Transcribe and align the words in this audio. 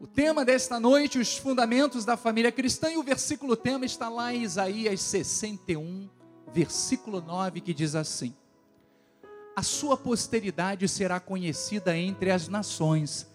O 0.00 0.06
tema 0.06 0.44
desta 0.44 0.78
noite, 0.78 1.18
os 1.18 1.36
fundamentos 1.36 2.04
da 2.04 2.16
família 2.16 2.52
cristã, 2.52 2.88
e 2.88 2.96
o 2.96 3.02
versículo 3.02 3.56
tema 3.56 3.84
está 3.84 4.08
lá 4.08 4.32
em 4.32 4.44
Isaías 4.44 5.00
61, 5.00 6.08
versículo 6.52 7.20
9, 7.20 7.60
que 7.60 7.74
diz 7.74 7.96
assim: 7.96 8.32
A 9.56 9.62
sua 9.64 9.96
posteridade 9.96 10.86
será 10.88 11.18
conhecida 11.18 11.96
entre 11.96 12.30
as 12.30 12.46
nações. 12.46 13.26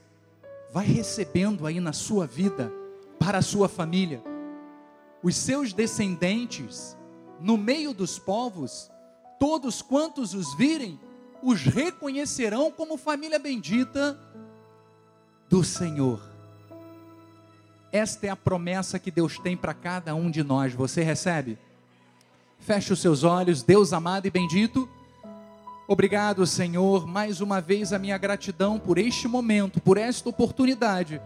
Vai 0.72 0.86
recebendo 0.86 1.68
aí 1.68 1.82
na 1.82 1.92
sua 1.92 2.26
vida, 2.26 2.72
para 3.20 3.40
a 3.40 3.44
sua 3.44 3.68
família, 3.68 4.24
os 5.22 5.36
seus 5.36 5.74
descendentes, 5.74 6.96
no 7.42 7.58
meio 7.58 7.94
dos 7.94 8.18
povos, 8.18 8.90
todos 9.38 9.82
quantos 9.82 10.34
os 10.34 10.56
virem, 10.56 10.98
os 11.42 11.62
reconhecerão 11.64 12.72
como 12.72 12.96
família 12.96 13.38
bendita 13.38 14.18
do 15.50 15.62
Senhor. 15.62 16.33
Esta 17.94 18.26
é 18.26 18.30
a 18.32 18.36
promessa 18.36 18.98
que 18.98 19.12
Deus 19.12 19.38
tem 19.38 19.56
para 19.56 19.72
cada 19.72 20.16
um 20.16 20.32
de 20.32 20.42
nós. 20.42 20.74
Você 20.74 21.04
recebe? 21.04 21.60
Feche 22.58 22.92
os 22.92 23.00
seus 23.00 23.24
olhos, 23.24 23.62
Deus 23.62 23.94
amado 23.94 24.26
e 24.26 24.32
bendito. 24.32 24.90
Obrigado, 25.88 26.44
Senhor, 26.48 27.06
mais 27.06 27.40
uma 27.40 27.62
vez 27.62 27.94
a 27.94 28.00
minha 28.00 28.18
gratidão 28.18 28.80
por 28.80 28.98
este 28.98 29.28
momento, 29.28 29.80
por 29.80 30.00
esta 30.00 30.28
oportunidade, 30.28 31.22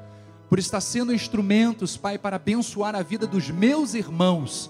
por 0.49 0.59
estar 0.59 0.81
sendo 0.81 1.13
instrumentos, 1.13 1.95
Pai, 1.95 2.17
para 2.17 2.35
abençoar 2.35 2.95
a 2.95 3.01
vida 3.01 3.25
dos 3.25 3.49
meus 3.49 3.93
irmãos. 3.93 4.69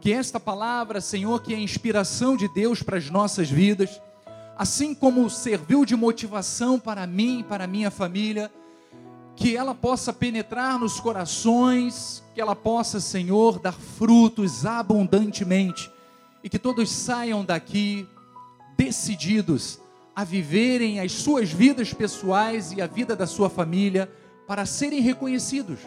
Que 0.00 0.12
esta 0.12 0.38
palavra, 0.38 1.00
Senhor, 1.00 1.42
que 1.42 1.52
é 1.52 1.58
inspiração 1.58 2.36
de 2.36 2.46
Deus 2.46 2.80
para 2.80 2.96
as 2.96 3.10
nossas 3.10 3.50
vidas, 3.50 4.00
assim 4.56 4.94
como 4.94 5.28
serviu 5.28 5.84
de 5.84 5.96
motivação 5.96 6.78
para 6.78 7.04
mim 7.08 7.40
e 7.40 7.42
para 7.42 7.64
a 7.64 7.66
minha 7.66 7.90
família, 7.90 8.48
que 9.38 9.56
ela 9.56 9.72
possa 9.72 10.12
penetrar 10.12 10.80
nos 10.80 10.98
corações, 10.98 12.24
que 12.34 12.40
ela 12.40 12.56
possa, 12.56 12.98
Senhor, 12.98 13.60
dar 13.60 13.72
frutos 13.72 14.66
abundantemente 14.66 15.88
e 16.42 16.48
que 16.48 16.58
todos 16.58 16.90
saiam 16.90 17.44
daqui 17.44 18.08
decididos 18.76 19.78
a 20.14 20.24
viverem 20.24 20.98
as 20.98 21.12
suas 21.12 21.52
vidas 21.52 21.94
pessoais 21.94 22.72
e 22.72 22.82
a 22.82 22.88
vida 22.88 23.14
da 23.14 23.28
sua 23.28 23.48
família 23.48 24.10
para 24.44 24.66
serem 24.66 25.00
reconhecidos 25.00 25.78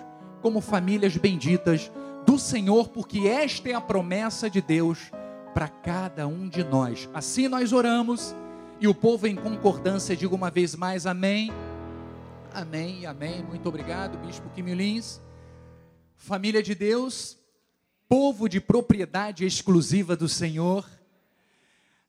como 0.42 0.62
famílias 0.62 1.18
benditas 1.18 1.92
do 2.26 2.40
Senhor, 2.40 2.88
porque 2.88 3.28
esta 3.28 3.68
é 3.68 3.74
a 3.74 3.82
promessa 3.82 4.50
de 4.50 4.62
Deus 4.62 5.12
para 5.54 5.68
cada 5.68 6.26
um 6.26 6.48
de 6.48 6.64
nós. 6.64 7.10
Assim 7.14 7.50
nós 7.50 7.74
oramos 7.74 8.34
e 8.80 8.88
o 8.88 8.96
povo 8.96 9.28
em 9.28 9.36
concordância 9.36 10.16
diga 10.16 10.34
uma 10.34 10.50
vez 10.50 10.74
mais 10.74 11.06
amém. 11.06 11.52
Amém, 12.54 13.06
amém. 13.06 13.42
Muito 13.42 13.70
obrigado, 13.70 14.18
Bispo 14.18 14.50
Quimilins. 14.50 15.22
Família 16.18 16.62
de 16.62 16.76
Deus, 16.76 17.38
povo 18.10 18.50
de 18.50 18.60
propriedade 18.60 19.46
exclusiva 19.46 20.18
do 20.18 20.28
Senhor. 20.28 20.86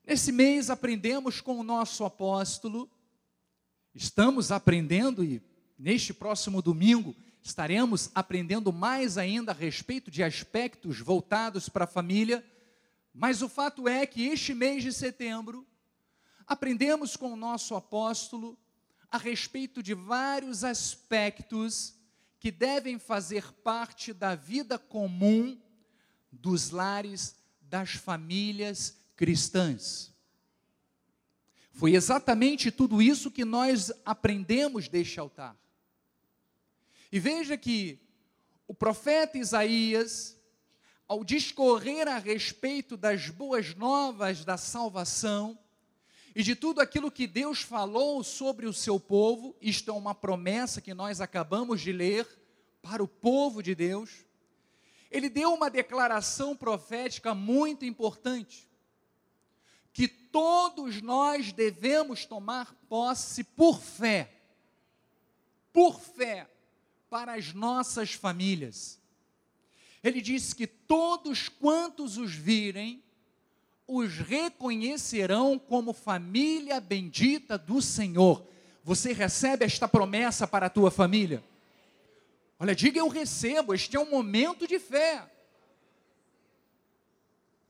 Nesse 0.05 0.33
mês 0.33 0.69
aprendemos 0.69 1.41
com 1.41 1.61
o 1.61 1.63
nosso 1.63 2.05
apóstolo, 2.05 2.91
estamos 3.95 4.51
aprendendo 4.51 5.23
e 5.23 5.41
neste 5.79 6.13
próximo 6.13 6.61
domingo 6.61 7.15
estaremos 7.41 8.11
aprendendo 8.13 8.73
mais 8.73 9.17
ainda 9.17 9.53
a 9.53 9.55
respeito 9.55 10.11
de 10.11 10.25
aspectos 10.25 10.99
voltados 10.99 11.69
para 11.69 11.85
a 11.85 11.89
família. 11.89 12.45
Mas 13.15 13.43
o 13.43 13.49
fato 13.49 13.87
é 13.87 14.05
que 14.07 14.27
este 14.27 14.55
mês 14.55 14.83
de 14.83 14.93
setembro 14.93 15.65
aprendemos 16.49 17.17
com 17.17 17.33
o 17.33 17.37
nosso 17.37 17.77
apóstolo 17.77 18.59
a 19.13 19.19
respeito 19.19 19.83
de 19.83 19.93
vários 19.93 20.65
aspectos 20.65 21.95
que 22.41 22.51
devem 22.51 22.99
fazer 22.99 23.53
parte 23.63 24.11
da 24.11 24.35
vida 24.35 24.79
comum 24.79 25.61
dos 26.33 26.71
lares 26.71 27.37
das 27.61 27.91
famílias 27.91 28.97
cristãs. 29.15 30.11
Foi 31.75 31.95
exatamente 31.95 32.71
tudo 32.71 33.03
isso 33.03 33.31
que 33.31 33.45
nós 33.45 33.93
aprendemos 34.03 34.89
deste 34.89 35.21
altar. 35.21 35.55
E 37.13 37.21
veja 37.21 37.59
que 37.59 38.01
o 38.67 38.73
profeta 38.73 39.37
Isaías, 39.37 40.39
ao 41.07 41.23
discorrer 41.23 42.09
a 42.09 42.17
respeito 42.17 42.97
das 42.97 43.29
boas 43.29 43.75
novas 43.75 44.43
da 44.43 44.57
salvação, 44.57 45.59
e 46.35 46.43
de 46.43 46.55
tudo 46.55 46.81
aquilo 46.81 47.11
que 47.11 47.27
Deus 47.27 47.61
falou 47.61 48.25
sobre 48.25 48.67
o 48.67 48.73
seu 48.73 48.99
povo, 48.99 49.55
isto 49.61 49.91
é 49.91 49.95
uma 49.95 50.15
promessa 50.15 50.81
que 50.81 50.95
nós 50.95 51.21
acabamos 51.21 51.81
de 51.81 51.93
ler 51.93 52.27
para 52.81 53.03
o 53.03 53.09
povo 53.09 53.63
de 53.63 53.75
Deus. 53.75 54.25
Ele 55.11 55.29
deu 55.29 55.53
uma 55.53 55.69
declaração 55.69 56.57
profética 56.57 57.35
muito 57.35 57.85
importante, 57.85 58.67
que 59.93 60.09
todos 60.09 61.03
nós 61.03 61.53
devemos 61.53 62.25
tomar 62.25 62.75
posse 62.89 63.45
por 63.45 63.79
fé, 63.79 64.33
por 65.71 66.01
fé, 66.01 66.51
para 67.11 67.35
as 67.35 67.53
nossas 67.53 68.15
famílias. 68.15 68.99
Ele 70.03 70.23
disse 70.23 70.55
que 70.55 70.67
todos 70.67 71.47
quantos 71.51 72.17
os 72.17 72.33
virem, 72.33 73.02
os 73.87 74.17
reconhecerão 74.19 75.59
como 75.59 75.93
família 75.93 76.81
bendita 76.81 77.59
do 77.59 77.83
Senhor. 77.83 78.47
Você 78.85 79.13
recebe 79.13 79.65
esta 79.65 79.87
promessa 79.87 80.47
para 80.47 80.67
a 80.67 80.71
tua 80.71 80.91
família? 80.91 81.43
Olha, 82.59 82.75
diga 82.75 82.99
eu 82.99 83.09
recebo, 83.09 83.75
este 83.75 83.97
é 83.97 84.01
um 84.01 84.11
momento 84.11 84.67
de 84.67 84.79
fé. 84.79 85.29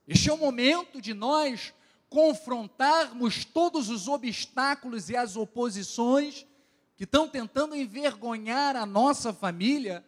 Este 0.06 0.28
é 0.28 0.33
o 0.33 0.39
momento 0.39 1.00
de 1.00 1.15
nós 1.15 1.73
confrontarmos 2.09 3.44
todos 3.44 3.89
os 3.89 4.06
obstáculos 4.06 5.09
e 5.09 5.17
as 5.17 5.37
oposições 5.37 6.47
que 6.97 7.05
estão 7.05 7.27
tentando 7.27 7.75
envergonhar 7.75 8.77
a 8.77 8.84
nossa 8.84 9.33
família 9.33 10.05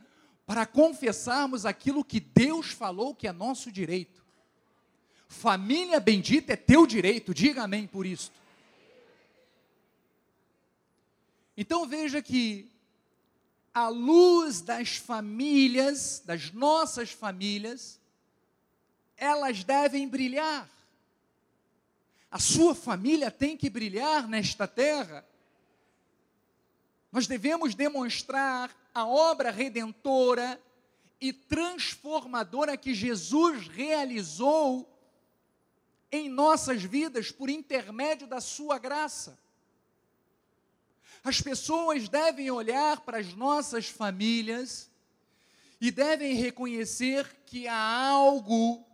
para 0.47 0.67
confessarmos 0.67 1.65
aquilo 1.65 2.05
que 2.05 2.21
Deus 2.21 2.67
falou 2.67 3.15
que 3.15 3.27
é 3.27 3.33
nosso 3.33 3.73
direito. 3.73 4.24
Família 5.35 5.99
bendita 5.99 6.53
é 6.53 6.57
teu 6.57 6.87
direito, 6.87 7.35
diga 7.35 7.65
amém 7.65 7.87
por 7.87 8.07
isto. 8.07 8.33
Então 11.57 11.87
veja 11.87 12.23
que 12.23 12.71
a 13.75 13.89
luz 13.89 14.61
das 14.61 14.97
famílias, 14.97 16.23
das 16.25 16.53
nossas 16.53 17.11
famílias, 17.11 18.01
elas 19.17 19.65
devem 19.65 20.09
brilhar. 20.09 20.71
A 22.31 22.39
sua 22.39 22.75
família 22.75 23.31
tem 23.31 23.57
que 23.57 23.69
brilhar 23.69 24.29
nesta 24.29 24.69
terra. 24.69 25.27
Nós 27.11 27.27
devemos 27.27 27.75
demonstrar 27.75 28.75
a 28.95 29.05
obra 29.05 29.51
redentora 29.51 30.61
e 31.21 31.33
transformadora 31.33 32.77
que 32.77 32.95
Jesus 32.95 33.69
realizou 33.69 34.94
em 36.15 36.29
nossas 36.29 36.83
vidas 36.83 37.33
por 37.33 37.51
intermédio 37.51 38.27
da 38.27 38.41
Sua 38.41 38.79
graça. 38.79 39.39
As 41.25 41.41
pessoas 41.41 42.09
devem 42.09 42.51
olhar 42.51 43.01
para 43.01 43.19
as 43.19 43.35
nossas 43.35 43.89
famílias 43.89 44.91
e 45.81 45.91
devem 45.91 46.35
reconhecer 46.35 47.27
que 47.47 47.67
há 47.67 48.09
algo 48.09 48.87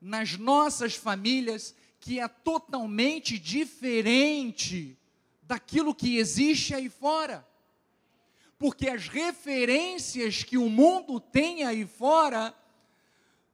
nas 0.00 0.36
nossas 0.36 0.94
famílias 0.94 1.74
que 1.98 2.20
é 2.20 2.28
totalmente 2.28 3.38
diferente 3.38 4.96
daquilo 5.42 5.94
que 5.94 6.18
existe 6.18 6.74
aí 6.74 6.88
fora. 6.88 7.46
Porque 8.58 8.88
as 8.88 9.08
referências 9.08 10.42
que 10.44 10.56
o 10.56 10.68
mundo 10.68 11.18
tem 11.18 11.64
aí 11.64 11.86
fora 11.86 12.54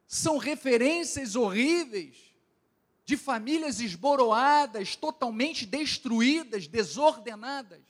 são 0.07 0.37
referências 0.37 1.35
horríveis, 1.35 2.26
de 3.07 3.17
famílias 3.17 3.81
esboroadas, 3.81 4.97
totalmente 4.97 5.65
destruídas, 5.65 6.67
desordenadas. 6.67 7.81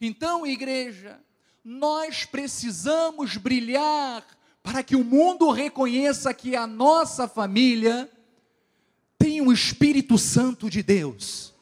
Então, 0.00 0.46
igreja, 0.46 1.20
nós 1.62 2.24
precisamos 2.24 3.36
brilhar 3.36 4.26
para 4.62 4.82
que 4.82 4.96
o 4.96 5.04
mundo 5.04 5.50
reconheça 5.50 6.34
que 6.34 6.56
a 6.56 6.66
nossa 6.66 7.28
família 7.28 8.10
tem 9.18 9.40
o 9.40 9.52
Espírito 9.52 10.16
Santo 10.16 10.68
de 10.70 10.82
Deus 10.82 11.55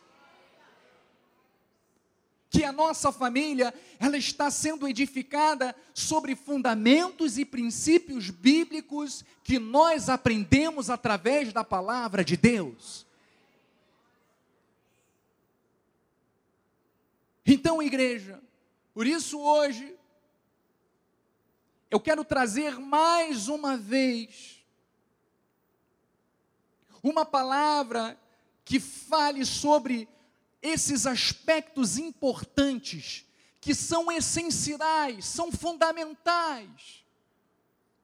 que 2.54 2.62
a 2.62 2.70
nossa 2.70 3.10
família 3.10 3.74
ela 3.98 4.16
está 4.16 4.48
sendo 4.48 4.86
edificada 4.86 5.74
sobre 5.92 6.36
fundamentos 6.36 7.36
e 7.36 7.44
princípios 7.44 8.30
bíblicos 8.30 9.24
que 9.42 9.58
nós 9.58 10.08
aprendemos 10.08 10.88
através 10.88 11.52
da 11.52 11.64
palavra 11.64 12.24
de 12.24 12.36
Deus. 12.36 13.04
Então, 17.44 17.82
igreja, 17.82 18.40
Por 18.94 19.08
isso, 19.08 19.40
hoje, 19.40 19.92
eu 21.90 21.98
quero 21.98 22.24
trazer 22.24 22.78
mais 22.78 23.48
uma 23.48 23.76
vez 23.76 24.64
uma 27.02 27.26
palavra 27.26 28.16
que 28.64 28.78
fale 28.78 29.44
sobre 29.44 30.08
esses 30.64 31.06
aspectos 31.06 31.98
importantes, 31.98 33.26
que 33.60 33.74
são 33.74 34.10
essenciais, 34.10 35.26
são 35.26 35.52
fundamentais, 35.52 37.04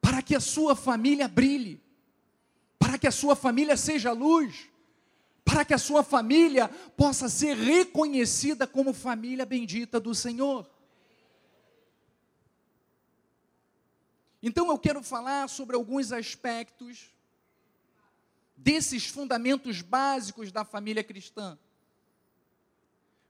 para 0.00 0.20
que 0.20 0.36
a 0.36 0.40
sua 0.40 0.76
família 0.76 1.26
brilhe, 1.26 1.82
para 2.78 2.98
que 2.98 3.06
a 3.06 3.10
sua 3.10 3.34
família 3.34 3.78
seja 3.78 4.12
luz, 4.12 4.68
para 5.42 5.64
que 5.64 5.72
a 5.72 5.78
sua 5.78 6.02
família 6.02 6.68
possa 6.68 7.30
ser 7.30 7.56
reconhecida 7.56 8.66
como 8.66 8.92
família 8.92 9.46
bendita 9.46 9.98
do 9.98 10.14
Senhor. 10.14 10.68
Então 14.42 14.68
eu 14.68 14.78
quero 14.78 15.02
falar 15.02 15.48
sobre 15.48 15.76
alguns 15.76 16.12
aspectos 16.12 17.10
desses 18.54 19.06
fundamentos 19.06 19.80
básicos 19.80 20.52
da 20.52 20.62
família 20.62 21.02
cristã. 21.02 21.58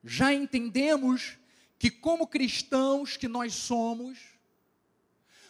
Já 0.03 0.33
entendemos 0.33 1.37
que 1.79 1.91
como 1.91 2.27
cristãos 2.27 3.17
que 3.17 3.29
nós 3.29 3.55
somos, 3.55 4.19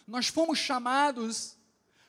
nós 0.07 0.27
fomos 0.27 0.59
chamados 0.59 1.57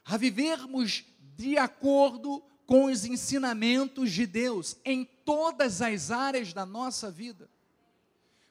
a 0.04 0.16
vivermos 0.16 1.04
de 1.36 1.56
acordo 1.56 2.42
com 2.66 2.86
os 2.86 3.04
ensinamentos 3.04 4.10
de 4.12 4.26
Deus 4.26 4.76
em 4.84 5.04
todas 5.04 5.80
as 5.82 6.10
áreas 6.10 6.52
da 6.52 6.66
nossa 6.66 7.08
vida. 7.10 7.50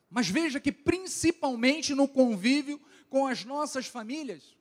Mas 0.10 0.30
veja 0.30 0.60
que 0.60 0.72
principalmente 0.72 1.94
no 1.96 2.08
convívio 2.08 2.80
com 3.10 3.28
as 3.28 3.46
nossas 3.46 3.88
famílias. 3.88 4.56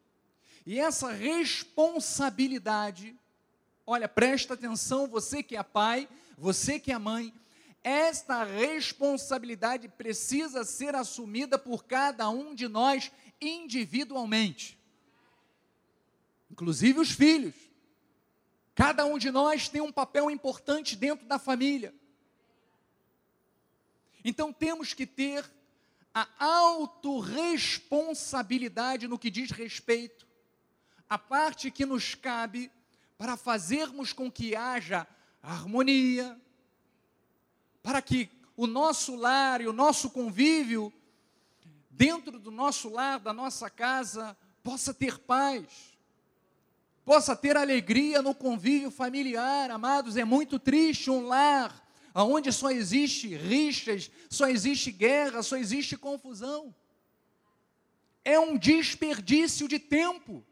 E 0.65 0.79
essa 0.79 1.13
responsabilidade, 1.13 3.15
olha, 3.87 4.09
presta 4.09 4.55
atenção, 4.55 5.07
você 5.09 5.43
que 5.43 5.57
é 5.57 5.63
pai, 5.63 6.09
você 6.39 6.79
que 6.79 6.93
é 6.93 6.99
mãe, 6.99 7.35
esta 7.83 8.45
responsabilidade 8.45 9.89
precisa 9.89 10.65
ser 10.65 10.95
assumida 10.95 11.59
por 11.59 11.85
cada 11.85 12.29
um 12.29 12.55
de 12.55 12.69
nós 12.69 13.11
individualmente, 13.41 14.79
inclusive 16.51 17.01
os 17.01 17.11
filhos. 17.11 17.55
Cada 18.75 19.05
um 19.05 19.19
de 19.19 19.31
nós 19.31 19.69
tem 19.69 19.81
um 19.81 19.93
papel 19.93 20.31
importante 20.31 20.97
dentro 20.97 21.27
da 21.27 21.39
família. 21.39 21.95
Então 24.25 24.53
temos 24.53 24.95
que 24.95 25.07
ter 25.07 25.49
a 26.13 26.29
autorresponsabilidade 26.39 29.09
no 29.09 29.19
que 29.19 29.31
diz 29.31 29.51
respeito 29.51 30.29
à 31.09 31.19
parte 31.19 31.71
que 31.71 31.87
nos 31.87 32.15
cabe 32.15 32.71
para 33.17 33.35
fazermos 33.37 34.13
com 34.13 34.31
que 34.31 34.55
haja 34.55 35.07
harmonia, 35.43 36.39
para 37.83 38.03
que 38.03 38.31
o 38.57 38.67
nosso 38.67 39.15
lar 39.15 39.61
e 39.61 39.67
o 39.67 39.73
nosso 39.73 40.11
convívio 40.11 40.93
dentro 41.91 42.39
do 42.39 42.51
nosso 42.51 42.89
lar, 42.89 43.19
da 43.19 43.33
nossa 43.33 43.69
casa, 43.69 44.37
possa 44.63 44.93
ter 44.93 45.19
paz, 45.19 45.65
possa 47.05 47.35
ter 47.35 47.57
alegria 47.57 48.23
no 48.23 48.35
convívio 48.35 48.91
familiar. 48.91 49.71
Amados, 49.71 50.17
é 50.17 50.25
muito 50.25 50.59
triste 50.59 51.11
um 51.11 51.27
lar 51.27 51.89
onde 52.15 52.53
só 52.53 52.71
existe 52.71 53.35
rixas, 53.37 54.11
só 54.29 54.49
existe 54.49 54.91
guerra, 54.91 55.43
só 55.43 55.57
existe 55.57 55.97
confusão. 55.97 56.75
É 58.25 58.39
um 58.39 58.57
desperdício 58.57 59.69
de 59.69 59.79
tempo. 59.79 60.45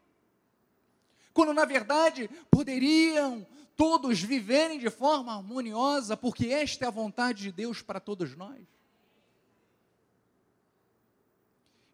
Quando 1.33 1.53
na 1.53 1.65
verdade 1.65 2.29
poderiam 2.49 3.45
todos 3.79 4.19
viverem 4.19 4.77
de 4.77 4.89
forma 4.89 5.33
harmoniosa, 5.33 6.17
porque 6.17 6.47
esta 6.47 6.83
é 6.83 6.87
a 6.89 6.91
vontade 6.91 7.43
de 7.43 7.51
Deus 7.53 7.81
para 7.81 7.97
todos 7.97 8.35
nós. 8.35 8.59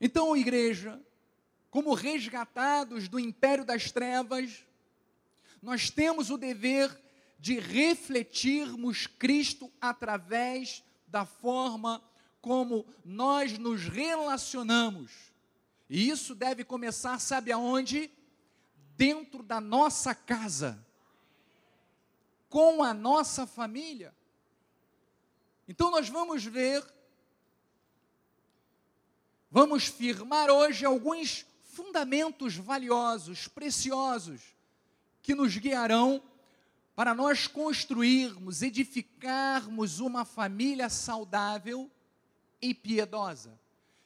Então, 0.02 0.36
igreja, 0.36 1.00
como 1.70 1.94
resgatados 1.94 3.08
do 3.08 3.20
império 3.20 3.64
das 3.64 3.92
trevas, 3.92 4.66
nós 5.62 5.92
temos 5.92 6.32
o 6.32 6.40
dever 6.40 6.90
de 7.38 7.60
refletirmos 7.60 9.06
Cristo 9.06 9.72
através 9.80 10.84
da 11.06 11.24
forma 11.24 12.04
como 12.42 12.84
nós 13.04 13.60
nos 13.60 13.84
relacionamos. 13.84 15.12
E 15.88 16.10
isso 16.10 16.34
deve 16.34 16.64
começar, 16.64 17.20
sabe 17.20 17.52
aonde? 17.52 18.10
Dentro 18.98 19.44
da 19.44 19.62
nossa 19.62 20.16
casa 20.16 20.84
com 22.50 22.84
a 22.84 22.94
nossa 22.94 23.46
família. 23.46 24.14
Então 25.68 25.90
nós 25.90 26.10
vamos 26.10 26.44
ver, 26.46 26.86
vamos 29.50 29.86
firmar 29.86 30.50
hoje 30.50 30.86
alguns 30.86 31.46
fundamentos 31.64 32.56
valiosos, 32.56 33.48
preciosos, 33.48 34.42
que 35.22 35.34
nos 35.34 35.58
guiarão 35.58 36.22
para 36.96 37.14
nós 37.14 37.48
construirmos, 37.48 38.62
edificarmos 38.62 40.00
uma 40.00 40.24
família 40.24 40.90
saudável 40.90 41.92
e 42.62 42.74
piedosa. 42.74 43.60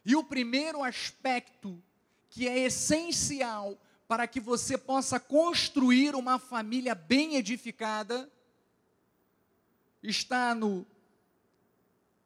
E 0.04 0.16
o 0.16 0.24
primeiro 0.24 0.82
aspecto 0.82 1.82
que 2.30 2.48
é 2.48 2.60
essencial 2.60 3.78
para 4.10 4.28
que 4.28 4.40
você 4.40 4.76
possa 4.76 5.20
construir 5.20 6.16
uma 6.16 6.40
família 6.40 6.96
bem 6.96 7.36
edificada 7.36 8.28
está 10.02 10.56
no, 10.56 10.84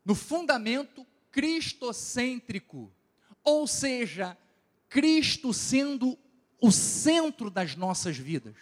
no 0.06 0.16
fundamento 0.16 1.06
cristocêntrico, 1.30 2.90
ou 3.44 3.68
seja, 3.68 4.38
Cristo 4.88 5.54
sendo 5.54 6.18
o 6.62 6.72
centro 6.72 7.50
das 7.50 7.76
nossas 7.76 8.16
vidas. 8.16 8.56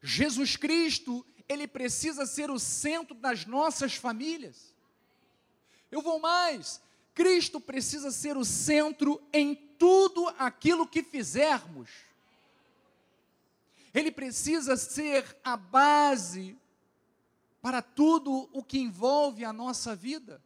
Jesus 0.00 0.56
Cristo, 0.56 1.26
ele 1.46 1.68
precisa 1.68 2.24
ser 2.24 2.50
o 2.50 2.58
centro 2.58 3.14
das 3.14 3.44
nossas 3.44 3.96
famílias. 3.96 4.74
Eu 5.90 6.00
vou 6.00 6.18
mais, 6.18 6.80
Cristo 7.18 7.60
precisa 7.60 8.10
ser 8.10 8.36
o 8.36 8.44
centro 8.44 9.20
em 9.32 9.54
tudo 9.54 10.28
aquilo 10.38 10.86
que 10.86 11.02
fizermos 11.02 11.90
ele 13.98 14.10
precisa 14.10 14.76
ser 14.76 15.36
a 15.42 15.56
base 15.56 16.56
para 17.60 17.82
tudo 17.82 18.48
o 18.52 18.62
que 18.62 18.78
envolve 18.78 19.44
a 19.44 19.52
nossa 19.52 19.96
vida. 19.96 20.42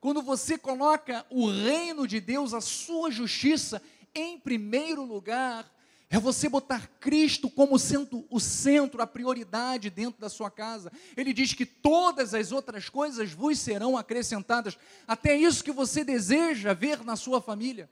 Quando 0.00 0.22
você 0.22 0.56
coloca 0.58 1.26
o 1.30 1.48
reino 1.48 2.06
de 2.06 2.20
Deus, 2.20 2.54
a 2.54 2.60
sua 2.60 3.10
justiça 3.10 3.82
em 4.14 4.38
primeiro 4.38 5.04
lugar, 5.04 5.70
é 6.12 6.20
você 6.20 6.46
botar 6.46 6.88
Cristo 7.00 7.48
como 7.48 7.78
sendo 7.78 8.26
o 8.28 8.38
centro, 8.38 9.00
a 9.00 9.06
prioridade 9.06 9.88
dentro 9.88 10.20
da 10.20 10.28
sua 10.28 10.50
casa. 10.50 10.92
Ele 11.16 11.32
diz 11.32 11.54
que 11.54 11.64
todas 11.64 12.34
as 12.34 12.52
outras 12.52 12.90
coisas 12.90 13.32
vos 13.32 13.58
serão 13.58 13.96
acrescentadas, 13.96 14.76
até 15.08 15.34
isso 15.34 15.64
que 15.64 15.72
você 15.72 16.04
deseja 16.04 16.74
ver 16.74 17.02
na 17.02 17.16
sua 17.16 17.40
família. 17.40 17.88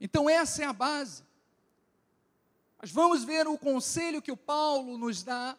Então, 0.00 0.30
essa 0.30 0.62
é 0.62 0.64
a 0.64 0.72
base. 0.72 1.22
Mas 2.80 2.90
vamos 2.90 3.22
ver 3.22 3.46
o 3.46 3.58
conselho 3.58 4.22
que 4.22 4.32
o 4.32 4.36
Paulo 4.36 4.96
nos 4.96 5.22
dá 5.22 5.54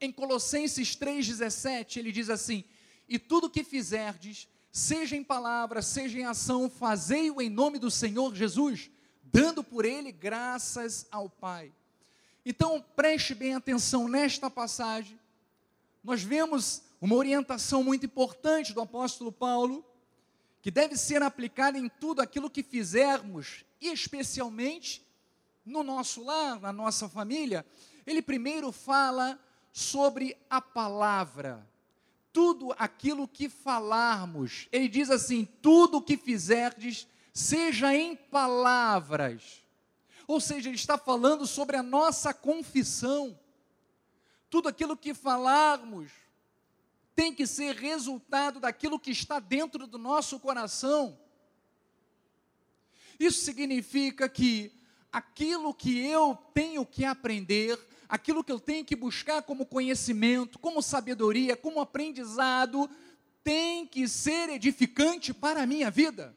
em 0.00 0.12
Colossenses 0.12 0.94
3,17. 0.94 1.96
Ele 1.96 2.12
diz 2.12 2.30
assim: 2.30 2.62
E 3.08 3.18
tudo 3.18 3.50
que 3.50 3.64
fizerdes, 3.64 4.48
seja 4.70 5.16
em 5.16 5.24
palavra, 5.24 5.82
seja 5.82 6.18
em 6.18 6.24
ação, 6.24 6.70
fazei-o 6.70 7.40
em 7.40 7.50
nome 7.50 7.78
do 7.78 7.90
Senhor 7.90 8.34
Jesus, 8.34 8.90
dando 9.22 9.62
por 9.64 9.84
ele 9.84 10.12
graças 10.12 11.06
ao 11.10 11.28
Pai. 11.28 11.72
Então, 12.44 12.84
preste 12.96 13.34
bem 13.34 13.54
atenção 13.54 14.08
nesta 14.08 14.48
passagem. 14.48 15.18
Nós 16.02 16.22
vemos 16.22 16.82
uma 17.00 17.14
orientação 17.14 17.82
muito 17.82 18.06
importante 18.06 18.72
do 18.72 18.80
apóstolo 18.80 19.30
Paulo, 19.30 19.84
que 20.62 20.70
deve 20.70 20.96
ser 20.96 21.22
aplicada 21.22 21.78
em 21.78 21.88
tudo 21.88 22.20
aquilo 22.20 22.50
que 22.50 22.62
fizermos 22.62 23.64
e 23.80 23.88
especialmente 23.88 25.06
no 25.64 25.82
nosso 25.82 26.22
lar, 26.22 26.60
na 26.60 26.72
nossa 26.72 27.08
família, 27.08 27.64
ele 28.06 28.20
primeiro 28.20 28.72
fala 28.72 29.38
sobre 29.72 30.36
a 30.48 30.60
palavra. 30.60 31.66
Tudo 32.32 32.74
aquilo 32.78 33.26
que 33.26 33.48
falarmos, 33.48 34.68
ele 34.70 34.88
diz 34.88 35.10
assim: 35.10 35.44
tudo 35.60 35.98
o 35.98 36.02
que 36.02 36.16
fizerdes, 36.16 37.06
seja 37.32 37.94
em 37.94 38.14
palavras. 38.14 39.64
Ou 40.26 40.40
seja, 40.40 40.68
ele 40.68 40.76
está 40.76 40.96
falando 40.96 41.46
sobre 41.46 41.76
a 41.76 41.82
nossa 41.82 42.32
confissão. 42.32 43.38
Tudo 44.48 44.68
aquilo 44.68 44.96
que 44.96 45.12
falarmos, 45.12 46.10
tem 47.14 47.34
que 47.34 47.46
ser 47.46 47.74
resultado 47.74 48.60
daquilo 48.60 48.98
que 48.98 49.10
está 49.10 49.38
dentro 49.38 49.86
do 49.86 49.98
nosso 49.98 50.40
coração. 50.40 51.18
Isso 53.18 53.44
significa 53.44 54.28
que 54.28 54.72
aquilo 55.12 55.74
que 55.74 55.98
eu 55.98 56.38
tenho 56.54 56.86
que 56.86 57.04
aprender, 57.04 57.78
aquilo 58.10 58.42
que 58.42 58.50
eu 58.50 58.58
tenho 58.58 58.84
que 58.84 58.96
buscar 58.96 59.40
como 59.42 59.64
conhecimento, 59.64 60.58
como 60.58 60.82
sabedoria, 60.82 61.56
como 61.56 61.80
aprendizado, 61.80 62.90
tem 63.44 63.86
que 63.86 64.08
ser 64.08 64.50
edificante 64.50 65.32
para 65.32 65.62
a 65.62 65.66
minha 65.66 65.90
vida. 65.90 66.36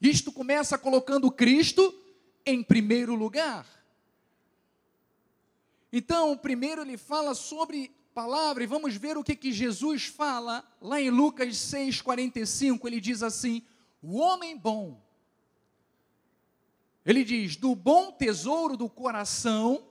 Isto 0.00 0.32
começa 0.32 0.78
colocando 0.78 1.30
Cristo 1.30 1.94
em 2.46 2.62
primeiro 2.62 3.14
lugar. 3.14 3.66
Então, 5.92 6.36
primeiro 6.36 6.80
ele 6.80 6.96
fala 6.96 7.34
sobre 7.34 7.94
palavra, 8.14 8.64
e 8.64 8.66
vamos 8.66 8.96
ver 8.96 9.18
o 9.18 9.22
que, 9.22 9.36
que 9.36 9.52
Jesus 9.52 10.06
fala 10.06 10.64
lá 10.80 11.00
em 11.00 11.10
Lucas 11.10 11.54
6,45. 11.56 12.86
Ele 12.86 13.00
diz 13.00 13.22
assim: 13.22 13.62
O 14.02 14.16
homem 14.16 14.56
bom, 14.56 15.00
ele 17.04 17.24
diz, 17.24 17.56
do 17.56 17.74
bom 17.74 18.12
tesouro 18.12 18.76
do 18.76 18.88
coração, 18.88 19.82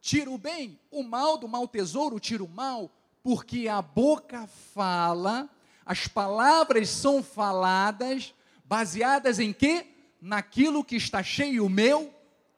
tira 0.00 0.30
o 0.30 0.38
bem, 0.38 0.78
o 0.90 1.02
mal 1.02 1.36
do 1.36 1.46
mau 1.46 1.68
tesouro, 1.68 2.18
tira 2.18 2.42
o 2.42 2.48
mal, 2.48 2.90
porque 3.22 3.68
a 3.68 3.82
boca 3.82 4.46
fala, 4.46 5.48
as 5.84 6.06
palavras 6.06 6.88
são 6.88 7.22
faladas, 7.22 8.34
baseadas 8.64 9.38
em 9.38 9.52
quê? 9.52 9.86
Naquilo 10.20 10.84
que 10.84 10.96
está 10.96 11.22
cheio 11.22 11.66
o 11.66 11.70
meu 11.70 12.14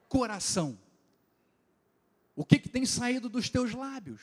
coração. 0.08 0.78
O 2.36 2.44
que, 2.44 2.58
que 2.58 2.68
tem 2.68 2.84
saído 2.86 3.28
dos 3.28 3.48
teus 3.48 3.72
lábios? 3.72 4.20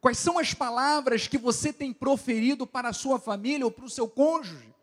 Quais 0.00 0.18
são 0.18 0.38
as 0.38 0.54
palavras 0.54 1.28
que 1.28 1.38
você 1.38 1.72
tem 1.72 1.92
proferido 1.92 2.66
para 2.66 2.88
a 2.88 2.92
sua 2.92 3.18
família 3.18 3.64
ou 3.64 3.70
para 3.70 3.84
o 3.84 3.90
seu 3.90 4.08
cônjuge? 4.08 4.74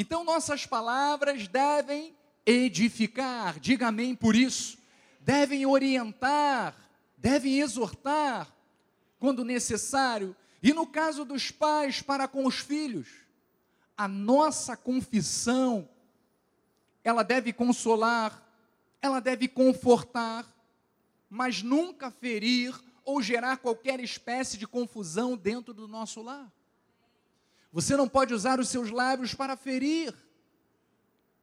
Então, 0.00 0.24
nossas 0.24 0.64
palavras 0.64 1.46
devem 1.46 2.16
edificar, 2.46 3.60
diga 3.60 3.88
amém 3.88 4.14
por 4.14 4.34
isso, 4.34 4.78
devem 5.20 5.66
orientar, 5.66 6.74
devem 7.18 7.60
exortar, 7.60 8.50
quando 9.18 9.44
necessário, 9.44 10.34
e 10.62 10.72
no 10.72 10.86
caso 10.86 11.22
dos 11.22 11.50
pais 11.50 12.00
para 12.00 12.26
com 12.26 12.46
os 12.46 12.60
filhos, 12.60 13.08
a 13.94 14.08
nossa 14.08 14.74
confissão, 14.74 15.86
ela 17.04 17.22
deve 17.22 17.52
consolar, 17.52 18.42
ela 19.02 19.20
deve 19.20 19.48
confortar, 19.48 20.50
mas 21.28 21.62
nunca 21.62 22.10
ferir 22.10 22.74
ou 23.04 23.20
gerar 23.20 23.58
qualquer 23.58 24.00
espécie 24.00 24.56
de 24.56 24.66
confusão 24.66 25.36
dentro 25.36 25.74
do 25.74 25.86
nosso 25.86 26.22
lar. 26.22 26.50
Você 27.72 27.96
não 27.96 28.08
pode 28.08 28.34
usar 28.34 28.58
os 28.58 28.68
seus 28.68 28.90
lábios 28.90 29.34
para 29.34 29.56
ferir. 29.56 30.14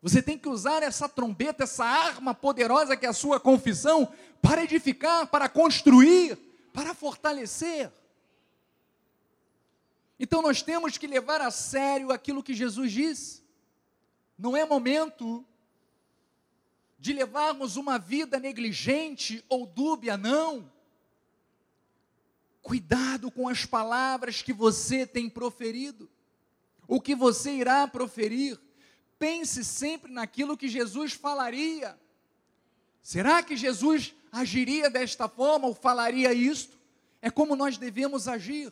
Você 0.01 0.21
tem 0.21 0.37
que 0.37 0.49
usar 0.49 0.83
essa 0.83 1.07
trombeta, 1.09 1.63
essa 1.63 1.85
arma 1.85 2.33
poderosa 2.33 2.95
que 2.95 3.05
é 3.05 3.09
a 3.09 3.13
sua 3.13 3.39
confissão, 3.39 4.11
para 4.41 4.63
edificar, 4.63 5.27
para 5.27 5.49
construir, 5.49 6.37
para 6.73 6.93
fortalecer. 6.93 7.91
Então 10.19 10.41
nós 10.41 10.61
temos 10.61 10.97
que 10.97 11.07
levar 11.07 11.41
a 11.41 11.51
sério 11.51 12.11
aquilo 12.11 12.43
que 12.43 12.53
Jesus 12.53 12.91
disse. 12.91 13.43
Não 14.37 14.55
é 14.55 14.65
momento 14.65 15.45
de 16.99 17.13
levarmos 17.13 17.77
uma 17.77 17.97
vida 17.97 18.39
negligente 18.39 19.43
ou 19.47 19.65
dúbia, 19.65 20.17
não. 20.17 20.71
Cuidado 22.61 23.31
com 23.31 23.47
as 23.47 23.65
palavras 23.65 24.41
que 24.41 24.51
você 24.51 25.05
tem 25.05 25.29
proferido, 25.29 26.09
o 26.87 27.01
que 27.01 27.15
você 27.15 27.51
irá 27.51 27.87
proferir. 27.87 28.59
Pense 29.19 29.63
sempre 29.63 30.11
naquilo 30.11 30.57
que 30.57 30.67
Jesus 30.67 31.13
falaria. 31.13 31.99
Será 33.01 33.41
que 33.41 33.57
Jesus 33.57 34.13
agiria 34.31 34.89
desta 34.89 35.27
forma 35.27 35.67
ou 35.67 35.73
falaria 35.73 36.33
isto? 36.33 36.77
É 37.21 37.29
como 37.29 37.55
nós 37.55 37.77
devemos 37.77 38.27
agir. 38.27 38.71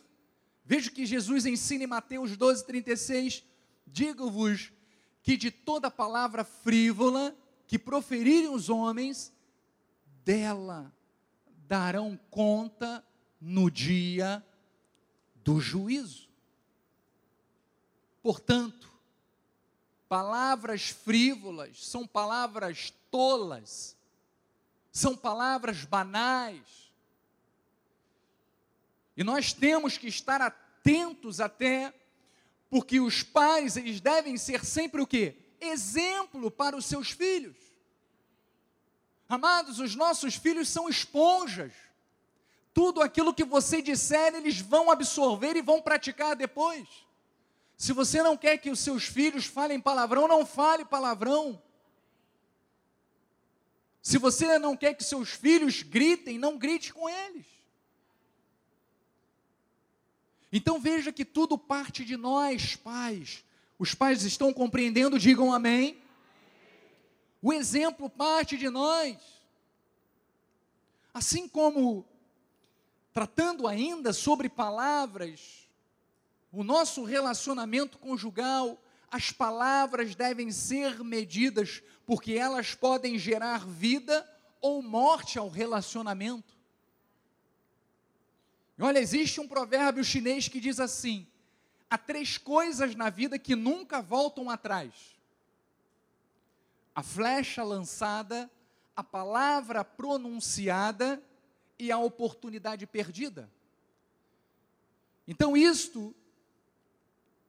Veja 0.64 0.90
que 0.90 1.06
Jesus 1.06 1.46
ensina 1.46 1.84
em 1.84 1.88
Mateus 1.88 2.36
12, 2.36 2.64
36: 2.64 3.44
Digo-vos 3.86 4.72
que 5.22 5.36
de 5.36 5.50
toda 5.50 5.90
palavra 5.90 6.44
frívola 6.44 7.36
que 7.66 7.78
proferirem 7.78 8.48
os 8.48 8.68
homens, 8.68 9.32
dela 10.24 10.92
darão 11.66 12.18
conta 12.30 13.04
no 13.40 13.70
dia 13.70 14.44
do 15.34 15.60
juízo. 15.60 16.25
Portanto, 18.26 18.90
palavras 20.08 20.88
frívolas 20.88 21.86
são 21.86 22.04
palavras 22.04 22.92
tolas, 23.08 23.96
são 24.90 25.16
palavras 25.16 25.84
banais. 25.84 26.90
E 29.16 29.22
nós 29.22 29.52
temos 29.52 29.96
que 29.96 30.08
estar 30.08 30.42
atentos 30.42 31.40
até 31.40 31.94
porque 32.68 32.98
os 32.98 33.22
pais, 33.22 33.76
eles 33.76 34.00
devem 34.00 34.36
ser 34.36 34.64
sempre 34.64 35.00
o 35.00 35.06
quê? 35.06 35.36
exemplo 35.60 36.50
para 36.50 36.76
os 36.76 36.84
seus 36.84 37.12
filhos. 37.12 37.56
Amados, 39.28 39.78
os 39.78 39.94
nossos 39.94 40.34
filhos 40.34 40.68
são 40.68 40.88
esponjas. 40.88 41.72
Tudo 42.74 43.00
aquilo 43.02 43.32
que 43.32 43.44
você 43.44 43.80
disser, 43.80 44.34
eles 44.34 44.60
vão 44.60 44.90
absorver 44.90 45.54
e 45.54 45.62
vão 45.62 45.80
praticar 45.80 46.34
depois. 46.34 47.05
Se 47.76 47.92
você 47.92 48.22
não 48.22 48.36
quer 48.36 48.56
que 48.58 48.70
os 48.70 48.80
seus 48.80 49.04
filhos 49.04 49.44
falem 49.44 49.80
palavrão, 49.80 50.26
não 50.26 50.46
fale 50.46 50.84
palavrão. 50.84 51.62
Se 54.00 54.18
você 54.18 54.58
não 54.58 54.76
quer 54.76 54.94
que 54.94 55.04
seus 55.04 55.30
filhos 55.30 55.82
gritem, 55.82 56.38
não 56.38 56.56
grite 56.56 56.94
com 56.94 57.08
eles. 57.08 57.44
Então 60.52 60.80
veja 60.80 61.12
que 61.12 61.24
tudo 61.24 61.58
parte 61.58 62.04
de 62.04 62.16
nós, 62.16 62.76
pais. 62.76 63.44
Os 63.78 63.94
pais 63.94 64.22
estão 64.22 64.54
compreendendo? 64.54 65.18
Digam 65.18 65.52
amém. 65.52 66.00
O 67.42 67.52
exemplo 67.52 68.08
parte 68.08 68.56
de 68.56 68.70
nós. 68.70 69.18
Assim 71.12 71.46
como, 71.48 72.06
tratando 73.12 73.66
ainda 73.66 74.12
sobre 74.12 74.48
palavras, 74.48 75.65
o 76.52 76.64
nosso 76.64 77.04
relacionamento 77.04 77.98
conjugal, 77.98 78.80
as 79.10 79.30
palavras 79.30 80.14
devem 80.14 80.50
ser 80.50 81.02
medidas, 81.02 81.82
porque 82.04 82.32
elas 82.32 82.74
podem 82.74 83.18
gerar 83.18 83.66
vida 83.66 84.26
ou 84.60 84.82
morte 84.82 85.38
ao 85.38 85.48
relacionamento. 85.48 86.56
E 88.78 88.82
olha, 88.82 88.98
existe 88.98 89.40
um 89.40 89.48
provérbio 89.48 90.04
chinês 90.04 90.48
que 90.48 90.60
diz 90.60 90.80
assim: 90.80 91.26
há 91.88 91.96
três 91.96 92.36
coisas 92.36 92.94
na 92.94 93.10
vida 93.10 93.38
que 93.38 93.56
nunca 93.56 94.02
voltam 94.02 94.50
atrás: 94.50 94.92
a 96.94 97.02
flecha 97.02 97.62
lançada, 97.62 98.50
a 98.94 99.02
palavra 99.02 99.84
pronunciada 99.84 101.22
e 101.78 101.92
a 101.92 101.98
oportunidade 101.98 102.86
perdida. 102.86 103.50
Então, 105.28 105.56
isto 105.56 106.14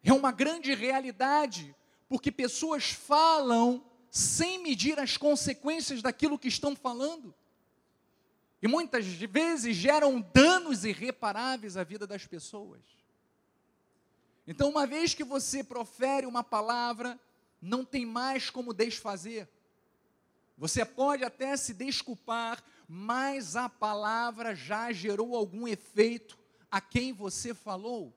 é 0.03 0.13
uma 0.13 0.31
grande 0.31 0.73
realidade, 0.73 1.75
porque 2.07 2.31
pessoas 2.31 2.91
falam 2.91 3.83
sem 4.09 4.61
medir 4.63 4.99
as 4.99 5.17
consequências 5.17 6.01
daquilo 6.01 6.39
que 6.39 6.47
estão 6.47 6.75
falando. 6.75 7.33
E 8.61 8.67
muitas 8.67 9.05
vezes 9.05 9.75
geram 9.75 10.19
danos 10.33 10.83
irreparáveis 10.83 11.77
à 11.77 11.83
vida 11.83 12.07
das 12.07 12.25
pessoas. 12.25 12.81
Então, 14.47 14.69
uma 14.69 14.87
vez 14.87 15.13
que 15.13 15.23
você 15.23 15.63
profere 15.63 16.25
uma 16.25 16.43
palavra, 16.43 17.19
não 17.61 17.83
tem 17.83 18.05
mais 18.05 18.49
como 18.49 18.73
desfazer. 18.73 19.47
Você 20.57 20.83
pode 20.83 21.23
até 21.23 21.55
se 21.55 21.73
desculpar, 21.73 22.63
mas 22.87 23.55
a 23.55 23.69
palavra 23.69 24.55
já 24.55 24.91
gerou 24.91 25.35
algum 25.35 25.67
efeito 25.67 26.37
a 26.71 26.81
quem 26.81 27.13
você 27.13 27.53
falou. 27.53 28.16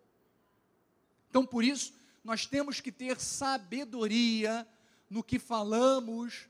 Então, 1.31 1.47
por 1.47 1.63
isso, 1.63 1.95
nós 2.25 2.45
temos 2.45 2.81
que 2.81 2.91
ter 2.91 3.19
sabedoria 3.21 4.67
no 5.09 5.23
que 5.23 5.39
falamos 5.39 6.49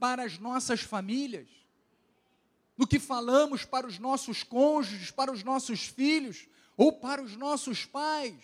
para 0.00 0.24
as 0.24 0.38
nossas 0.38 0.80
famílias, 0.80 1.48
no 2.76 2.86
que 2.86 2.98
falamos 2.98 3.64
para 3.64 3.86
os 3.86 3.98
nossos 3.98 4.42
cônjuges, 4.42 5.10
para 5.10 5.30
os 5.30 5.44
nossos 5.44 5.84
filhos 5.84 6.48
ou 6.76 6.92
para 6.92 7.22
os 7.22 7.36
nossos 7.36 7.84
pais. 7.84 8.42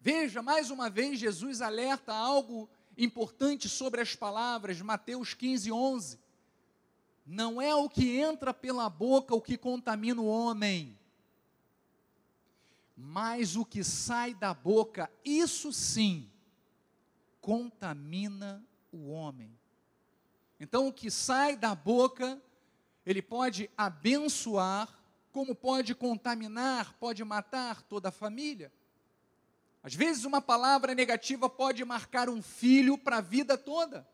Veja, 0.00 0.40
mais 0.42 0.70
uma 0.70 0.88
vez, 0.88 1.18
Jesus 1.18 1.60
alerta 1.60 2.14
algo 2.14 2.68
importante 2.96 3.68
sobre 3.68 4.00
as 4.00 4.14
palavras, 4.14 4.80
Mateus 4.80 5.34
15, 5.34 5.72
11. 5.72 6.18
não 7.26 7.60
é 7.60 7.74
o 7.74 7.88
que 7.88 8.16
entra 8.16 8.54
pela 8.54 8.88
boca 8.88 9.34
o 9.34 9.40
que 9.40 9.58
contamina 9.58 10.20
o 10.20 10.26
homem, 10.26 10.96
mas 12.96 13.56
o 13.56 13.64
que 13.64 13.84
sai 13.84 14.32
da 14.32 14.54
boca, 14.54 15.10
isso 15.22 15.70
sim, 15.72 16.30
contamina 17.40 18.64
o 18.90 19.10
homem. 19.10 19.56
Então, 20.58 20.88
o 20.88 20.92
que 20.92 21.10
sai 21.10 21.54
da 21.54 21.74
boca, 21.74 22.40
ele 23.04 23.20
pode 23.20 23.70
abençoar, 23.76 24.88
como 25.30 25.54
pode 25.54 25.94
contaminar, 25.94 26.94
pode 26.94 27.22
matar 27.22 27.82
toda 27.82 28.08
a 28.08 28.12
família. 28.12 28.72
Às 29.82 29.94
vezes, 29.94 30.24
uma 30.24 30.40
palavra 30.40 30.94
negativa 30.94 31.50
pode 31.50 31.84
marcar 31.84 32.30
um 32.30 32.40
filho 32.40 32.96
para 32.96 33.18
a 33.18 33.20
vida 33.20 33.58
toda. 33.58 34.08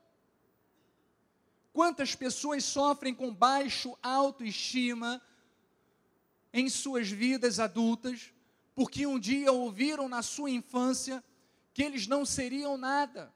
Quantas 1.73 2.17
pessoas 2.17 2.65
sofrem 2.65 3.15
com 3.15 3.33
baixo 3.33 3.97
autoestima 4.03 5.23
em 6.53 6.69
suas 6.69 7.09
vidas 7.09 7.59
adultas, 7.59 8.35
porque 8.75 9.07
um 9.07 9.19
dia 9.19 9.53
ouviram 9.53 10.09
na 10.09 10.23
sua 10.23 10.51
infância 10.51 11.23
que 11.75 11.83
eles 11.83 12.07
não 12.07 12.25
seriam 12.25 12.77
nada, 12.77 13.33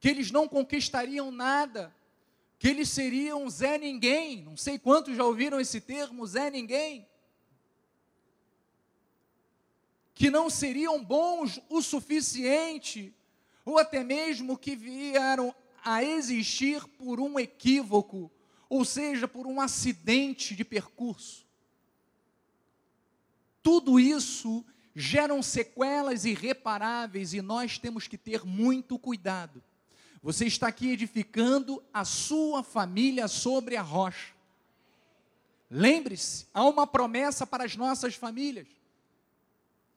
que 0.00 0.08
eles 0.08 0.30
não 0.30 0.48
conquistariam 0.48 1.30
nada, 1.30 1.94
que 2.58 2.68
eles 2.68 2.88
seriam 2.88 3.48
Zé 3.48 3.78
Ninguém. 3.78 4.42
Não 4.42 4.56
sei 4.56 4.78
quantos 4.78 5.16
já 5.16 5.24
ouviram 5.24 5.60
esse 5.60 5.80
termo, 5.80 6.26
Zé 6.26 6.50
Ninguém. 6.50 7.06
Que 10.14 10.30
não 10.30 10.48
seriam 10.48 11.04
bons 11.04 11.60
o 11.68 11.82
suficiente, 11.82 13.14
ou 13.64 13.78
até 13.78 14.02
mesmo 14.02 14.56
que 14.56 14.74
vieram 14.74 15.54
a 15.84 16.02
existir 16.02 16.84
por 16.98 17.20
um 17.20 17.38
equívoco, 17.38 18.30
ou 18.68 18.84
seja, 18.84 19.28
por 19.28 19.46
um 19.46 19.60
acidente 19.60 20.56
de 20.56 20.64
percurso. 20.64 21.45
Tudo 23.66 23.98
isso 23.98 24.64
geram 24.94 25.42
sequelas 25.42 26.24
irreparáveis 26.24 27.34
e 27.34 27.42
nós 27.42 27.80
temos 27.80 28.06
que 28.06 28.16
ter 28.16 28.44
muito 28.44 28.96
cuidado. 28.96 29.60
Você 30.22 30.46
está 30.46 30.68
aqui 30.68 30.92
edificando 30.92 31.82
a 31.92 32.04
sua 32.04 32.62
família 32.62 33.26
sobre 33.26 33.76
a 33.76 33.82
rocha. 33.82 34.32
Lembre-se, 35.68 36.46
há 36.54 36.64
uma 36.64 36.86
promessa 36.86 37.44
para 37.44 37.64
as 37.64 37.74
nossas 37.74 38.14
famílias. 38.14 38.68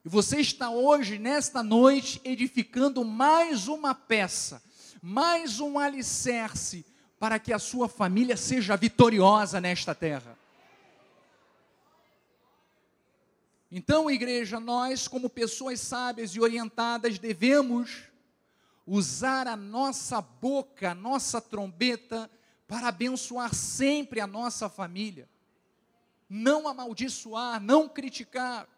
E 0.04 0.08
você 0.08 0.40
está 0.40 0.70
hoje, 0.70 1.16
nesta 1.16 1.62
noite, 1.62 2.20
edificando 2.24 3.04
mais 3.04 3.68
uma 3.68 3.94
peça 3.94 4.60
mais 5.00 5.60
um 5.60 5.78
alicerce 5.78 6.84
para 7.20 7.38
que 7.38 7.52
a 7.52 7.58
sua 7.60 7.88
família 7.88 8.36
seja 8.36 8.76
vitoriosa 8.76 9.60
nesta 9.60 9.94
terra. 9.94 10.39
Então, 13.70 14.10
igreja, 14.10 14.58
nós, 14.58 15.06
como 15.06 15.30
pessoas 15.30 15.80
sábias 15.80 16.34
e 16.34 16.40
orientadas, 16.40 17.18
devemos 17.18 18.02
usar 18.84 19.46
a 19.46 19.56
nossa 19.56 20.20
boca, 20.20 20.90
a 20.90 20.94
nossa 20.94 21.40
trombeta, 21.40 22.28
para 22.66 22.88
abençoar 22.88 23.54
sempre 23.54 24.20
a 24.20 24.26
nossa 24.26 24.68
família. 24.68 25.28
Não 26.28 26.66
amaldiçoar, 26.66 27.60
não 27.60 27.88
criticar, 27.88 28.68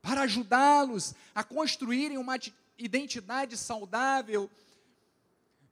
para 0.00 0.22
ajudá-los 0.22 1.14
a 1.34 1.44
construírem 1.44 2.16
uma 2.16 2.38
identidade 2.78 3.56
saudável 3.56 4.50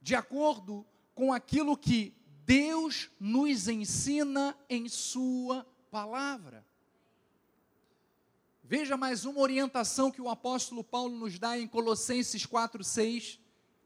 de 0.01 0.13
acordo 0.15 0.85
com 1.15 1.33
aquilo 1.33 1.77
que 1.77 2.13
Deus 2.45 3.09
nos 3.19 3.67
ensina 3.67 4.55
em 4.69 4.87
Sua 4.89 5.65
palavra. 5.89 6.65
Veja 8.65 8.95
mais 8.95 9.25
uma 9.25 9.41
orientação 9.41 10.09
que 10.09 10.21
o 10.21 10.29
apóstolo 10.29 10.85
Paulo 10.85 11.17
nos 11.17 11.37
dá 11.37 11.59
em 11.59 11.67
Colossenses 11.67 12.45
4,6. 12.45 13.37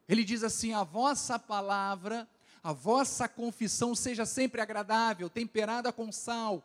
Ele 0.07 0.23
diz 0.23 0.43
assim: 0.43 0.71
A 0.71 0.83
vossa 0.83 1.39
palavra, 1.39 2.29
a 2.63 2.71
vossa 2.71 3.27
confissão 3.27 3.95
seja 3.95 4.23
sempre 4.23 4.61
agradável, 4.61 5.31
temperada 5.31 5.91
com 5.91 6.11
sal, 6.11 6.63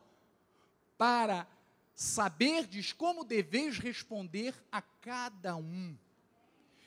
para 0.98 1.46
saberdes 1.94 2.92
como 2.92 3.25
deveis 3.25 3.79
responder 3.79 4.55
a 4.70 4.83
cada 4.83 5.57
um. 5.57 5.96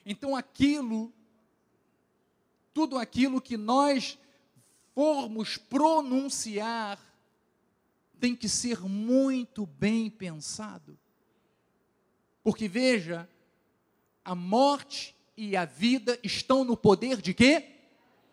Então, 0.06 0.36
aquilo 0.36 1.12
tudo 2.72 2.98
aquilo 2.98 3.42
que 3.42 3.56
nós 3.56 4.20
formos 4.94 5.58
pronunciar 5.58 7.00
tem 8.20 8.36
que 8.36 8.50
ser 8.50 8.82
muito 8.82 9.66
bem 9.66 10.10
pensado. 10.10 11.00
Porque 12.46 12.68
veja, 12.68 13.28
a 14.24 14.36
morte 14.36 15.16
e 15.36 15.58
a 15.58 15.66
vida 15.66 16.20
estão 16.22 16.64
no 16.64 16.78
poder 16.78 17.20
de 17.20 17.34
quê? 17.34 17.72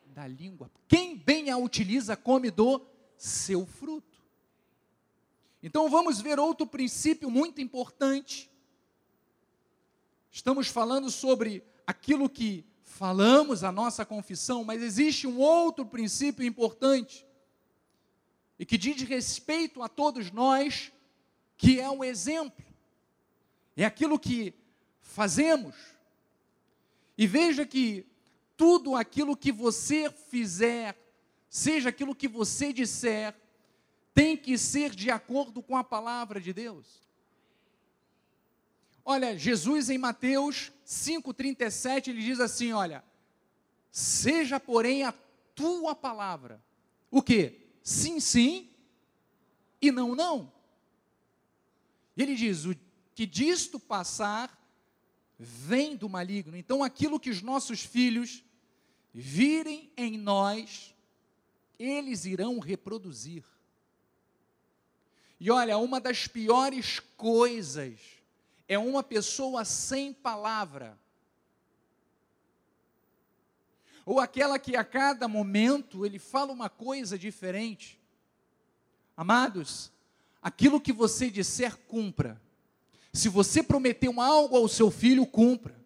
Da 0.08 0.26
língua. 0.26 0.70
Quem 0.86 1.16
bem 1.16 1.48
a 1.48 1.56
utiliza 1.56 2.14
come 2.14 2.50
do 2.50 2.86
seu 3.16 3.64
fruto. 3.64 4.20
Então 5.62 5.88
vamos 5.88 6.20
ver 6.20 6.38
outro 6.38 6.66
princípio 6.66 7.30
muito 7.30 7.62
importante. 7.62 8.50
Estamos 10.30 10.68
falando 10.68 11.10
sobre 11.10 11.64
aquilo 11.86 12.28
que 12.28 12.66
falamos 12.84 13.64
a 13.64 13.72
nossa 13.72 14.04
confissão, 14.04 14.62
mas 14.62 14.82
existe 14.82 15.26
um 15.26 15.38
outro 15.38 15.86
princípio 15.86 16.44
importante 16.44 17.26
e 18.58 18.66
que 18.66 18.76
diz 18.76 19.00
respeito 19.04 19.82
a 19.82 19.88
todos 19.88 20.30
nós, 20.30 20.92
que 21.56 21.80
é 21.80 21.88
o 21.88 22.04
exemplo. 22.04 22.71
É 23.76 23.84
aquilo 23.84 24.18
que 24.18 24.54
fazemos. 25.00 25.74
E 27.16 27.26
veja 27.26 27.66
que 27.66 28.06
tudo 28.56 28.94
aquilo 28.94 29.36
que 29.36 29.52
você 29.52 30.10
fizer, 30.10 30.96
seja 31.48 31.88
aquilo 31.88 32.14
que 32.14 32.28
você 32.28 32.72
disser, 32.72 33.34
tem 34.14 34.36
que 34.36 34.58
ser 34.58 34.90
de 34.90 35.10
acordo 35.10 35.62
com 35.62 35.76
a 35.76 35.84
palavra 35.84 36.40
de 36.40 36.52
Deus. 36.52 37.02
Olha, 39.04 39.36
Jesus 39.36 39.90
em 39.90 39.98
Mateus 39.98 40.70
5,37, 40.86 42.08
ele 42.08 42.22
diz 42.22 42.38
assim: 42.40 42.72
olha, 42.72 43.04
seja 43.90 44.60
porém 44.60 45.02
a 45.04 45.12
tua 45.54 45.94
palavra. 45.94 46.62
O 47.10 47.22
que? 47.22 47.60
Sim, 47.82 48.20
sim 48.20 48.70
e 49.80 49.90
não, 49.90 50.14
não. 50.14 50.52
Ele 52.16 52.36
diz: 52.36 52.64
o 52.64 52.74
que 53.14 53.26
disto 53.26 53.78
passar 53.78 54.58
vem 55.38 55.96
do 55.96 56.08
maligno. 56.08 56.56
Então, 56.56 56.82
aquilo 56.82 57.18
que 57.20 57.30
os 57.30 57.42
nossos 57.42 57.82
filhos 57.82 58.44
virem 59.12 59.92
em 59.96 60.16
nós, 60.16 60.94
eles 61.78 62.24
irão 62.24 62.58
reproduzir. 62.58 63.44
E 65.38 65.50
olha, 65.50 65.76
uma 65.76 66.00
das 66.00 66.28
piores 66.28 67.00
coisas 67.16 67.98
é 68.68 68.78
uma 68.78 69.02
pessoa 69.02 69.64
sem 69.64 70.12
palavra. 70.12 70.98
Ou 74.06 74.20
aquela 74.20 74.58
que 74.58 74.76
a 74.76 74.84
cada 74.84 75.28
momento 75.28 76.06
ele 76.06 76.18
fala 76.18 76.52
uma 76.52 76.70
coisa 76.70 77.18
diferente. 77.18 78.00
Amados, 79.16 79.92
aquilo 80.40 80.80
que 80.80 80.92
você 80.92 81.30
disser, 81.30 81.76
cumpra. 81.76 82.40
Se 83.12 83.28
você 83.28 83.62
prometeu 83.62 84.20
algo 84.20 84.56
ao 84.56 84.66
seu 84.66 84.90
filho, 84.90 85.26
cumpra. 85.26 85.76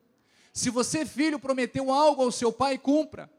Se 0.53 0.71
você, 0.71 1.05
filho, 1.05 1.39
prometeu 1.39 1.91
algo 1.93 2.23
ao 2.23 2.31
seu 2.31 2.53
pai, 2.53 2.79
cumpra. 2.79 3.31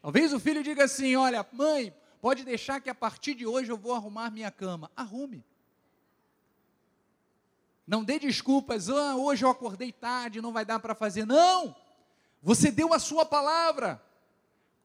Talvez 0.00 0.32
o 0.32 0.38
filho 0.38 0.62
diga 0.62 0.84
assim: 0.84 1.16
Olha, 1.16 1.44
mãe, 1.52 1.92
pode 2.20 2.44
deixar 2.44 2.80
que 2.80 2.88
a 2.88 2.94
partir 2.94 3.34
de 3.34 3.44
hoje 3.44 3.70
eu 3.70 3.76
vou 3.76 3.94
arrumar 3.94 4.30
minha 4.30 4.50
cama. 4.50 4.90
Arrume. 4.96 5.44
Não 7.86 8.02
dê 8.02 8.18
desculpas, 8.18 8.88
ah, 8.88 9.16
hoje 9.16 9.44
eu 9.44 9.48
acordei 9.48 9.92
tarde, 9.92 10.40
não 10.40 10.52
vai 10.52 10.64
dar 10.64 10.80
para 10.80 10.94
fazer. 10.94 11.24
Não! 11.24 11.74
Você 12.42 12.70
deu 12.70 12.92
a 12.92 12.98
sua 12.98 13.24
palavra. 13.24 14.02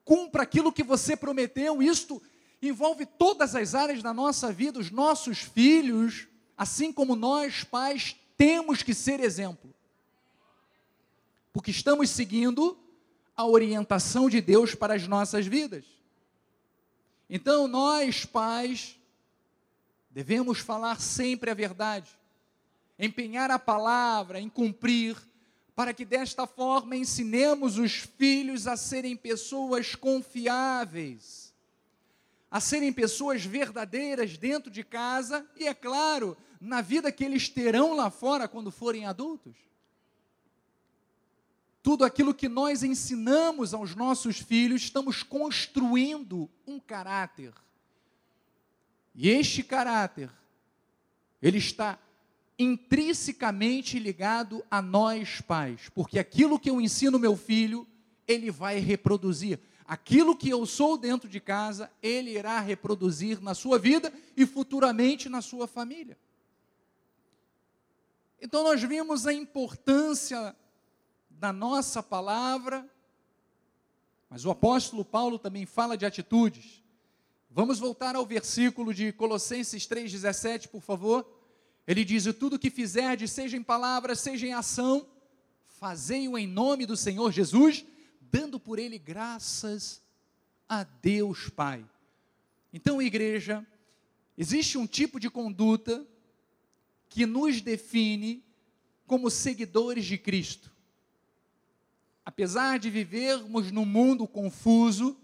Cumpra 0.04 0.44
aquilo 0.44 0.72
que 0.72 0.84
você 0.84 1.16
prometeu. 1.16 1.82
Isto 1.82 2.22
envolve 2.62 3.06
todas 3.06 3.56
as 3.56 3.74
áreas 3.76 4.04
da 4.04 4.14
nossa 4.14 4.52
vida. 4.52 4.80
Os 4.80 4.92
nossos 4.92 5.40
filhos, 5.40 6.28
assim 6.58 6.92
como 6.92 7.16
nós, 7.16 7.64
pais, 7.64 8.16
temos 8.42 8.82
que 8.82 8.96
ser 8.96 9.20
exemplo. 9.20 9.72
Porque 11.54 11.70
estamos 11.70 12.10
seguindo 12.10 12.76
a 13.38 13.46
orientação 13.46 14.28
de 14.28 14.42
Deus 14.42 14.74
para 14.74 14.96
as 14.96 15.08
nossas 15.08 15.46
vidas. 15.46 15.86
Então, 17.30 17.68
nós, 17.68 18.26
pais, 18.26 19.00
devemos 20.10 20.58
falar 20.58 21.00
sempre 21.00 21.52
a 21.52 21.54
verdade 21.54 22.10
empenhar 22.98 23.50
a 23.52 23.60
palavra, 23.60 24.40
em 24.40 24.50
cumprir, 24.50 25.18
para 25.76 25.94
que 25.94 26.06
desta 26.06 26.48
forma 26.48 26.96
ensinemos 26.96 27.78
os 27.78 27.94
filhos 27.94 28.66
a 28.68 28.76
serem 28.76 29.16
pessoas 29.16 29.94
confiáveis, 29.94 31.54
a 32.50 32.60
serem 32.60 32.92
pessoas 32.92 33.46
verdadeiras 33.46 34.36
dentro 34.36 34.72
de 34.72 34.84
casa 34.84 35.48
e, 35.56 35.68
é 35.68 35.74
claro, 35.74 36.36
na 36.62 36.80
vida 36.80 37.12
que 37.12 37.24
eles 37.26 37.50
terão 37.50 37.95
lá 37.95 38.12
fora 38.12 38.47
quando 38.47 38.69
forem 38.69 39.08
adultos. 39.08 39.56
Tudo 41.82 42.06
aquilo 42.06 42.36
que 42.36 42.47
nós 42.47 42.84
ensinamos 42.84 43.74
aos 43.74 43.95
nossos 43.95 44.38
filhos, 44.38 44.84
estamos 44.84 45.24
construindo 45.24 46.47
um 46.67 46.80
caráter. 46.80 47.52
E 49.15 49.28
este 49.28 49.63
caráter, 49.63 50.30
ele 51.41 51.58
está 51.58 51.97
intrinsecamente 52.60 53.97
ligado 53.97 54.63
a 54.69 54.84
nós 54.84 55.41
pais, 55.41 55.89
porque 55.95 56.19
aquilo 56.19 56.60
que 56.60 56.69
eu 56.69 56.80
ensino 56.80 57.17
meu 57.17 57.36
filho, 57.36 57.88
ele 58.28 58.52
vai 58.52 58.78
reproduzir. 58.78 59.60
Aquilo 59.88 60.38
que 60.38 60.47
eu 60.47 60.63
sou 60.67 60.95
dentro 60.95 61.28
de 61.28 61.39
casa, 61.39 61.91
ele 62.04 62.38
irá 62.38 62.60
reproduzir 62.60 63.41
na 63.41 63.56
sua 63.56 63.80
vida 63.80 64.13
e 64.38 64.45
futuramente 64.45 65.28
na 65.28 65.41
sua 65.41 65.67
família. 65.67 66.15
Então 68.42 68.64
nós 68.64 68.82
vimos 68.82 69.28
a 69.28 69.34
importância 69.34 70.56
da 71.30 71.54
nossa 71.54 72.02
palavra, 72.02 72.90
mas 74.28 74.46
o 74.46 74.50
apóstolo 74.50 75.06
Paulo 75.06 75.38
também 75.38 75.64
fala 75.68 75.96
de 75.96 76.08
atitudes. 76.08 76.82
Vamos 77.52 77.78
voltar 77.78 78.16
ao 78.16 78.26
versículo 78.26 78.96
de 78.96 79.12
Colossenses 79.12 79.86
3,17, 79.88 80.70
por 80.70 80.82
favor. 80.82 81.24
Ele 81.86 82.04
diz: 82.04 82.26
E 82.26 82.34
tudo 82.34 82.58
que 82.58 82.72
fizerdes, 82.72 83.30
seja 83.30 83.56
em 83.56 83.62
palavra, 83.62 84.16
seja 84.16 84.48
em 84.48 84.54
ação, 84.54 85.06
fazei-o 85.68 86.36
em 86.36 86.48
nome 86.48 86.88
do 86.88 86.98
Senhor 86.98 87.32
Jesus, 87.32 87.86
dando 88.22 88.60
por 88.60 88.80
ele 88.80 88.98
graças 88.98 90.02
a 90.68 90.84
Deus 90.84 91.48
Pai. 91.50 91.86
Então, 92.74 93.00
igreja, 93.02 93.64
existe 94.36 94.80
um 94.80 94.88
tipo 94.88 95.20
de 95.20 95.30
conduta 95.30 96.08
que 97.12 97.28
nos 97.28 97.62
define 97.62 98.43
como 99.06 99.30
seguidores 99.30 100.06
de 100.06 100.17
Cristo 100.17 100.71
apesar 102.26 102.80
de 102.80 102.89
vivermos 102.89 103.71
num 103.71 103.86
mundo 103.86 104.28
confuso, 104.28 105.17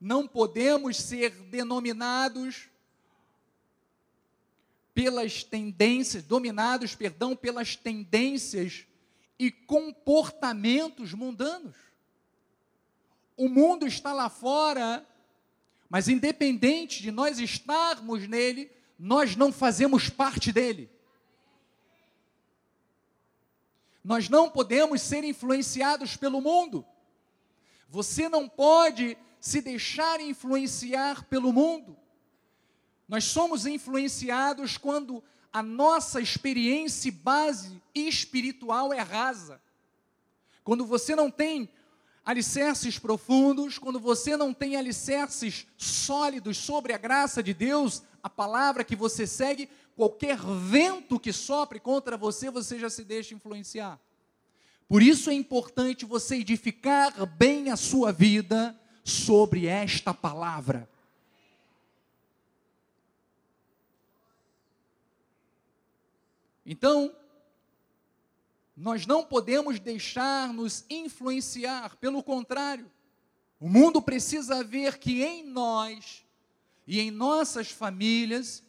não 0.00 0.26
podemos 0.26 0.96
ser 0.96 1.30
denominados 1.30 2.68
pelas 4.94 5.42
tendências, 5.42 6.22
dominados, 6.22 6.94
perdão, 6.94 7.34
pelas 7.34 7.74
tendências 7.74 8.86
e 9.38 9.50
comportamentos 9.50 11.12
mundanos. 11.12 11.74
O 13.36 13.48
mundo 13.48 13.86
está 13.86 14.12
lá 14.12 14.28
fora, 14.28 15.04
mas 15.90 16.08
independente 16.08 17.02
de 17.02 17.10
nós 17.10 17.40
estarmos 17.40 18.28
nele, 18.28 18.70
nós 18.96 19.34
não 19.34 19.52
fazemos 19.52 20.08
parte 20.08 20.52
dele. 20.52 20.93
Nós 24.04 24.28
não 24.28 24.50
podemos 24.50 25.00
ser 25.00 25.24
influenciados 25.24 26.14
pelo 26.14 26.42
mundo. 26.42 26.84
Você 27.88 28.28
não 28.28 28.46
pode 28.46 29.16
se 29.40 29.62
deixar 29.62 30.20
influenciar 30.20 31.24
pelo 31.24 31.52
mundo. 31.52 31.96
Nós 33.08 33.24
somos 33.24 33.66
influenciados 33.66 34.76
quando 34.76 35.24
a 35.50 35.62
nossa 35.62 36.20
experiência 36.20 37.10
base 37.12 37.80
espiritual 37.94 38.92
é 38.92 39.00
rasa. 39.00 39.60
Quando 40.62 40.84
você 40.84 41.16
não 41.16 41.30
tem 41.30 41.70
alicerces 42.24 42.98
profundos, 42.98 43.78
quando 43.78 44.00
você 44.00 44.36
não 44.36 44.52
tem 44.52 44.76
alicerces 44.76 45.66
sólidos 45.76 46.56
sobre 46.56 46.92
a 46.92 46.98
graça 46.98 47.42
de 47.42 47.52
Deus, 47.52 48.02
a 48.22 48.30
palavra 48.30 48.82
que 48.82 48.96
você 48.96 49.26
segue, 49.26 49.68
qualquer 49.96 50.38
vento 50.38 51.18
que 51.18 51.32
sopre 51.32 51.78
contra 51.78 52.16
você, 52.16 52.50
você 52.50 52.78
já 52.78 52.90
se 52.90 53.04
deixa 53.04 53.34
influenciar. 53.34 54.00
Por 54.88 55.02
isso 55.02 55.30
é 55.30 55.34
importante 55.34 56.04
você 56.04 56.36
edificar 56.36 57.26
bem 57.26 57.70
a 57.70 57.76
sua 57.76 58.12
vida 58.12 58.78
sobre 59.02 59.66
esta 59.66 60.12
palavra. 60.12 60.88
Então, 66.66 67.14
nós 68.76 69.06
não 69.06 69.24
podemos 69.24 69.78
deixar 69.78 70.52
nos 70.52 70.84
influenciar, 70.88 71.96
pelo 71.96 72.22
contrário, 72.22 72.90
o 73.60 73.68
mundo 73.68 74.02
precisa 74.02 74.64
ver 74.64 74.98
que 74.98 75.22
em 75.22 75.44
nós 75.44 76.24
e 76.86 77.00
em 77.00 77.10
nossas 77.10 77.70
famílias 77.70 78.63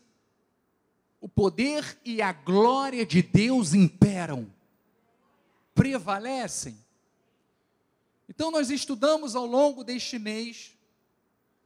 o 1.26 1.28
poder 1.28 1.98
e 2.06 2.22
a 2.22 2.32
glória 2.32 3.04
de 3.04 3.24
Deus 3.24 3.74
imperam, 3.74 4.48
prevalecem. 5.74 6.78
Então, 8.30 8.52
nós 8.52 8.70
estudamos 8.70 9.36
ao 9.36 9.48
longo 9.48 9.84
deste 9.84 10.20
mês 10.20 10.78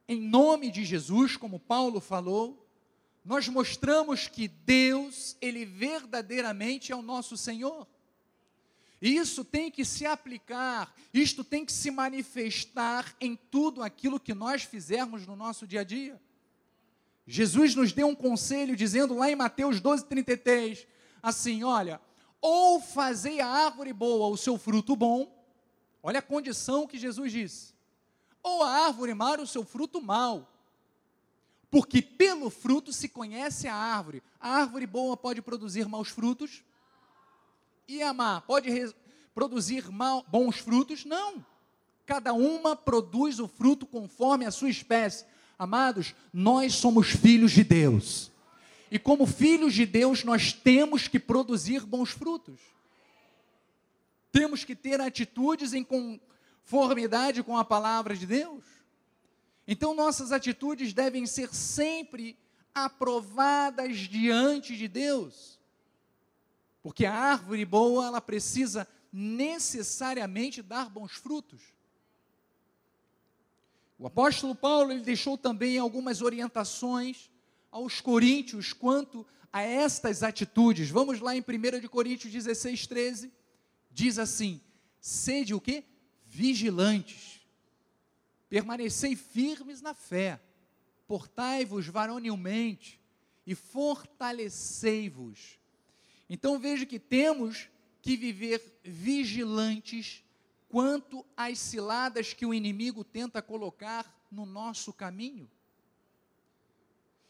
em 0.09 0.21
nome 0.21 0.71
de 0.71 0.85
Jesus, 0.85 1.37
como 1.37 1.59
Paulo 1.59 2.01
falou, 2.01 2.67
nós 3.25 3.49
mostramos 3.49 4.29
que 4.29 4.49
Deus, 4.49 5.37
Ele 5.41 5.65
verdadeiramente 5.65 6.93
é 6.93 6.97
o 6.97 7.03
nosso 7.03 7.37
Senhor. 7.37 7.87
E 9.01 9.17
isso 9.17 9.45
tem 9.45 9.71
que 9.71 9.85
se 9.85 10.05
aplicar, 10.05 10.95
isto 11.13 11.43
tem 11.43 11.65
que 11.65 11.73
se 11.73 11.91
manifestar 11.91 13.15
em 13.21 13.35
tudo 13.35 13.83
aquilo 13.83 14.21
que 14.21 14.35
nós 14.35 14.63
fizermos 14.63 15.27
no 15.27 15.37
nosso 15.37 15.67
dia 15.67 15.81
a 15.81 15.85
dia. 15.85 16.21
Jesus 17.27 17.75
nos 17.75 17.93
deu 17.93 18.07
um 18.07 18.15
conselho 18.15 18.77
dizendo 18.77 19.15
lá 19.15 19.31
em 19.31 19.37
Mateus 19.37 19.81
12:33, 19.81 20.87
assim, 21.23 21.65
olha, 21.65 22.01
ou 22.41 22.79
fazei 22.81 23.41
a 23.41 23.47
árvore 23.47 23.93
boa 23.93 24.29
o 24.29 24.37
seu 24.37 24.59
fruto 24.59 24.95
bom, 24.95 25.35
olha 26.03 26.19
a 26.19 26.23
condição 26.23 26.87
que 26.87 26.99
Jesus 26.99 27.33
disse 27.33 27.74
ou 28.45 28.63
a 28.63 28.69
árvore 28.87 29.15
má 29.15 29.33
o 29.41 29.47
seu 29.47 29.65
fruto 29.65 30.03
mau. 30.03 30.47
Porque 31.71 32.01
pelo 32.01 32.51
fruto 32.51 32.93
se 32.93 33.09
conhece 33.09 33.67
a 33.67 33.75
árvore. 33.75 34.23
A 34.39 34.51
árvore 34.51 34.87
boa 34.87 35.17
pode 35.17 35.43
produzir 35.43 35.89
maus 35.89 36.09
frutos? 36.09 36.63
E 37.89 38.03
a 38.03 38.13
má 38.13 38.43
pode 38.43 38.71
produzir 39.35 39.91
mal, 39.91 40.25
bons 40.29 40.59
frutos? 40.59 41.05
Não. 41.05 41.45
Cada 42.07 42.35
uma 42.35 42.77
produz 42.77 43.41
o 43.41 43.49
fruto 43.49 43.87
conforme 43.87 44.45
a 44.45 44.51
sua 44.51 44.69
espécie. 44.69 45.25
Amados, 45.59 46.15
nós 46.33 46.75
somos 46.75 47.09
filhos 47.09 47.51
de 47.51 47.65
Deus. 47.65 48.31
E 48.91 48.99
como 48.99 49.27
filhos 49.27 49.73
de 49.75 49.87
Deus, 49.87 50.23
nós 50.23 50.53
temos 50.53 51.09
que 51.09 51.19
produzir 51.19 51.85
bons 51.85 52.11
frutos. 52.11 52.61
Temos 54.31 54.65
que 54.65 54.77
ter 54.77 55.01
atitudes 55.01 55.73
em 55.73 55.83
conformidade 56.65 57.43
com 57.43 57.57
a 57.57 57.65
palavra 57.65 58.17
de 58.17 58.27
Deus. 58.27 58.65
Então, 59.67 59.95
nossas 59.95 60.33
atitudes 60.33 60.93
devem 60.93 61.27
ser 61.27 61.55
sempre 61.55 62.37
aprovadas 62.75 63.99
diante 63.99 64.77
de 64.77 64.89
Deus. 64.89 65.61
Porque 66.83 67.07
a 67.07 67.15
árvore 67.15 67.65
boa, 67.65 68.07
ela 68.07 68.21
precisa 68.21 68.89
necessariamente 69.13 70.63
dar 70.63 70.91
bons 70.91 71.13
frutos. 71.13 71.61
O 73.99 74.07
apóstolo 74.07 74.55
Paulo 74.55 74.91
ele 74.91 75.03
deixou 75.03 75.39
também 75.39 75.79
algumas 75.79 76.21
orientações 76.21 77.31
aos 77.71 78.01
coríntios 78.01 78.73
quanto 78.73 79.25
a 79.53 79.63
estas 79.63 80.23
atitudes. 80.23 80.91
Vamos 80.91 81.21
lá 81.21 81.37
em 81.37 81.41
1 81.41 81.81
de 81.81 81.89
Coríntios 81.89 82.33
16, 82.33 82.87
13. 82.87 83.33
Diz 83.91 84.19
assim: 84.19 84.61
sede 85.01 85.55
o 85.55 85.61
quê? 85.61 85.85
Vigilantes. 86.35 87.41
permanecei 88.49 89.17
firmes 89.17 89.81
na 89.81 89.95
fé, 89.95 90.41
portai-vos 91.07 91.87
varonilmente 91.87 93.01
e 93.47 93.55
fortalecei-vos. 93.55 95.59
Então 96.29 96.59
veja 96.59 96.85
que 96.85 96.99
temos 96.99 97.69
que 98.03 98.17
viver 98.17 98.81
vigilantes 98.83 100.25
quanto 100.69 101.25
às 101.37 101.59
ciladas 101.59 102.33
que 102.33 102.45
o 102.45 102.53
inimigo 102.53 103.05
tenta 103.05 103.41
colocar 103.41 104.13
no 104.31 104.45
nosso 104.45 104.93
caminho. 104.93 105.49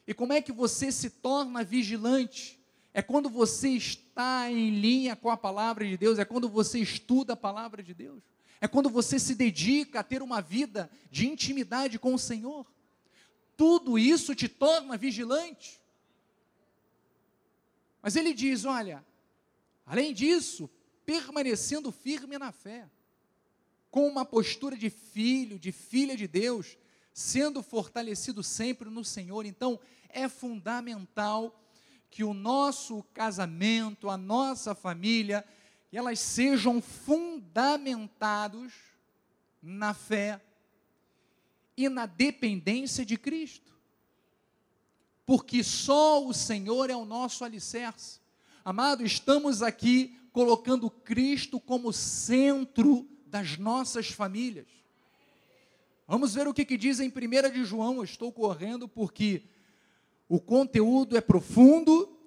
E 0.06 0.14
como 0.14 0.32
é 0.32 0.42
que 0.42 0.52
você 0.52 0.90
se 0.90 1.10
torna 1.10 1.62
vigilante? 1.62 2.58
É 2.92 3.02
quando 3.02 3.28
você 3.28 3.70
está 3.70 4.50
em 4.50 4.78
linha 4.78 5.16
com 5.16 5.30
a 5.30 5.36
palavra 5.36 5.86
de 5.86 5.96
Deus, 5.96 6.18
é 6.18 6.24
quando 6.24 6.48
você 6.48 6.78
estuda 6.78 7.32
a 7.32 7.36
palavra 7.36 7.82
de 7.82 7.92
Deus, 7.92 8.22
é 8.64 8.68
quando 8.68 8.88
você 8.88 9.18
se 9.18 9.35
dedica 9.35 10.00
a 10.00 10.03
ter 10.03 10.22
uma 10.22 10.40
vida 10.40 10.90
de 11.11 11.29
intimidade 11.29 11.98
com 11.98 12.14
o 12.14 12.18
Senhor. 12.18 12.66
Tudo 13.59 13.98
isso 13.98 14.35
te 14.35 14.48
torna 14.48 14.96
vigilante. 14.96 15.83
Mas 18.00 18.16
ele 18.16 18.33
diz: 18.33 18.64
olha, 18.64 19.05
além 19.85 20.14
disso, 20.14 20.70
permanecendo 21.05 21.92
firme 21.92 22.38
na 22.38 22.53
fé, 22.53 22.88
com 23.90 24.09
uma 24.09 24.24
postura 24.24 24.79
de 24.79 24.88
filho, 24.88 25.59
de 25.59 25.70
filha 25.70 26.16
de 26.16 26.27
Deus, 26.27 26.79
sendo 27.12 27.62
fortalecido 27.62 28.42
sempre 28.42 28.88
no 28.88 29.05
Senhor. 29.05 29.44
Então, 29.44 29.79
é 30.09 30.27
fundamental 30.27 31.62
que 32.11 32.24
o 32.24 32.33
nosso 32.33 33.03
casamento, 33.12 34.09
a 34.09 34.16
nossa 34.16 34.74
família, 34.74 35.44
elas 35.96 36.18
sejam 36.18 36.83
fundamentados 36.83 38.72
na 39.62 39.94
fé 39.94 40.40
e 41.76 41.88
na 41.88 42.07
dependência 42.07 43.04
de 43.04 43.16
Cristo. 43.16 43.72
Porque 45.24 45.62
só 45.62 46.24
o 46.26 46.35
Senhor 46.35 46.90
é 46.90 46.96
o 46.96 47.04
nosso 47.04 47.44
alicerce. 47.44 48.20
Amado, 48.64 49.04
estamos 49.04 49.62
aqui 49.62 50.18
colocando 50.33 50.90
Cristo 50.90 51.61
como 51.61 51.92
centro 51.92 53.09
das 53.26 53.57
nossas 53.57 54.09
famílias. 54.09 54.66
Vamos 56.07 56.35
ver 56.35 56.46
o 56.46 56.52
que, 56.52 56.64
que 56.64 56.76
diz 56.76 57.00
em 57.00 57.09
1 57.09 57.50
de 57.52 57.64
João. 57.64 57.96
Eu 57.96 58.04
estou 58.04 58.33
correndo 58.33 58.88
porque 58.88 59.44
o 60.28 60.40
conteúdo 60.40 61.16
é 61.16 61.20
profundo, 61.20 62.18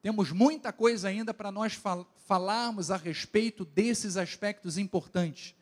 temos 0.00 0.30
muita 0.30 0.72
coisa 0.72 1.08
ainda 1.08 1.34
para 1.34 1.50
nós 1.50 1.74
fal 1.74 2.06
falarmos 2.30 2.92
a 2.92 2.96
respeito 2.96 3.64
desses 3.64 4.16
aspectos 4.16 4.78
importantes. 4.78 5.52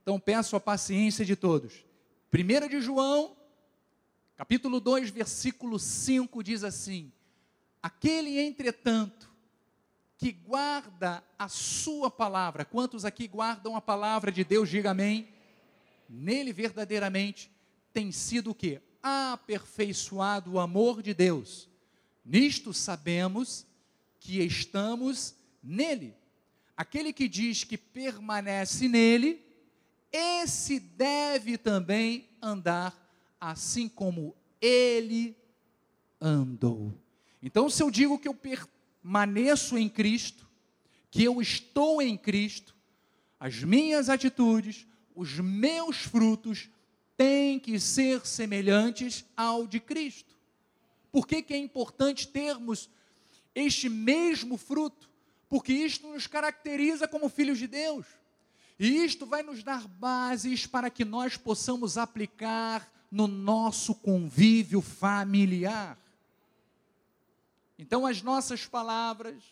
Então 0.00 0.18
peço 0.18 0.56
a 0.56 0.60
paciência 0.60 1.22
de 1.22 1.36
todos. 1.36 1.84
1 2.32 2.66
de 2.66 2.80
João, 2.80 3.36
capítulo 4.34 4.80
2, 4.80 5.10
versículo 5.10 5.78
5 5.78 6.42
diz 6.42 6.64
assim: 6.64 7.12
Aquele, 7.82 8.40
entretanto, 8.40 9.30
que 10.16 10.32
guarda 10.32 11.22
a 11.38 11.46
sua 11.46 12.10
palavra, 12.10 12.64
quantos 12.64 13.04
aqui 13.04 13.28
guardam 13.28 13.76
a 13.76 13.80
palavra 13.82 14.32
de 14.32 14.44
Deus, 14.44 14.70
diga 14.70 14.92
amém 14.92 15.28
nele 16.08 16.54
verdadeiramente 16.54 17.52
tem 17.92 18.10
sido 18.10 18.52
o 18.52 18.54
que? 18.54 18.80
Aperfeiçoado 19.02 20.52
o 20.52 20.58
amor 20.58 21.02
de 21.02 21.12
Deus. 21.12 21.68
Nisto 22.24 22.72
sabemos 22.72 23.66
que 24.18 24.40
estamos 24.40 25.36
nele. 25.68 26.14
Aquele 26.76 27.12
que 27.12 27.28
diz 27.28 27.64
que 27.64 27.76
permanece 27.76 28.88
nele, 28.88 29.44
esse 30.10 30.80
deve 30.80 31.58
também 31.58 32.28
andar 32.40 32.96
assim 33.40 33.88
como 33.88 34.34
ele 34.60 35.36
andou. 36.20 36.94
Então, 37.42 37.68
se 37.68 37.82
eu 37.82 37.90
digo 37.90 38.18
que 38.18 38.28
eu 38.28 38.34
permaneço 38.34 39.76
em 39.76 39.88
Cristo, 39.88 40.48
que 41.10 41.22
eu 41.22 41.40
estou 41.40 42.00
em 42.00 42.16
Cristo, 42.16 42.74
as 43.38 43.62
minhas 43.62 44.08
atitudes, 44.08 44.86
os 45.14 45.38
meus 45.38 45.98
frutos 45.98 46.68
têm 47.16 47.58
que 47.58 47.78
ser 47.78 48.26
semelhantes 48.26 49.24
ao 49.36 49.66
de 49.66 49.80
Cristo. 49.80 50.36
Por 51.10 51.26
que, 51.26 51.42
que 51.42 51.54
é 51.54 51.58
importante 51.58 52.28
termos 52.28 52.88
este 53.54 53.88
mesmo 53.88 54.56
fruto? 54.56 55.07
Porque 55.48 55.72
isto 55.72 56.08
nos 56.08 56.26
caracteriza 56.26 57.08
como 57.08 57.28
filhos 57.28 57.58
de 57.58 57.66
Deus. 57.66 58.06
E 58.78 59.04
isto 59.04 59.26
vai 59.26 59.42
nos 59.42 59.62
dar 59.62 59.88
bases 59.88 60.66
para 60.66 60.90
que 60.90 61.04
nós 61.04 61.36
possamos 61.36 61.98
aplicar 61.98 62.88
no 63.10 63.26
nosso 63.26 63.94
convívio 63.94 64.80
familiar. 64.80 65.98
Então, 67.78 68.06
as 68.06 68.22
nossas 68.22 68.66
palavras, 68.66 69.42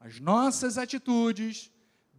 as 0.00 0.18
nossas 0.18 0.78
atitudes 0.78 1.70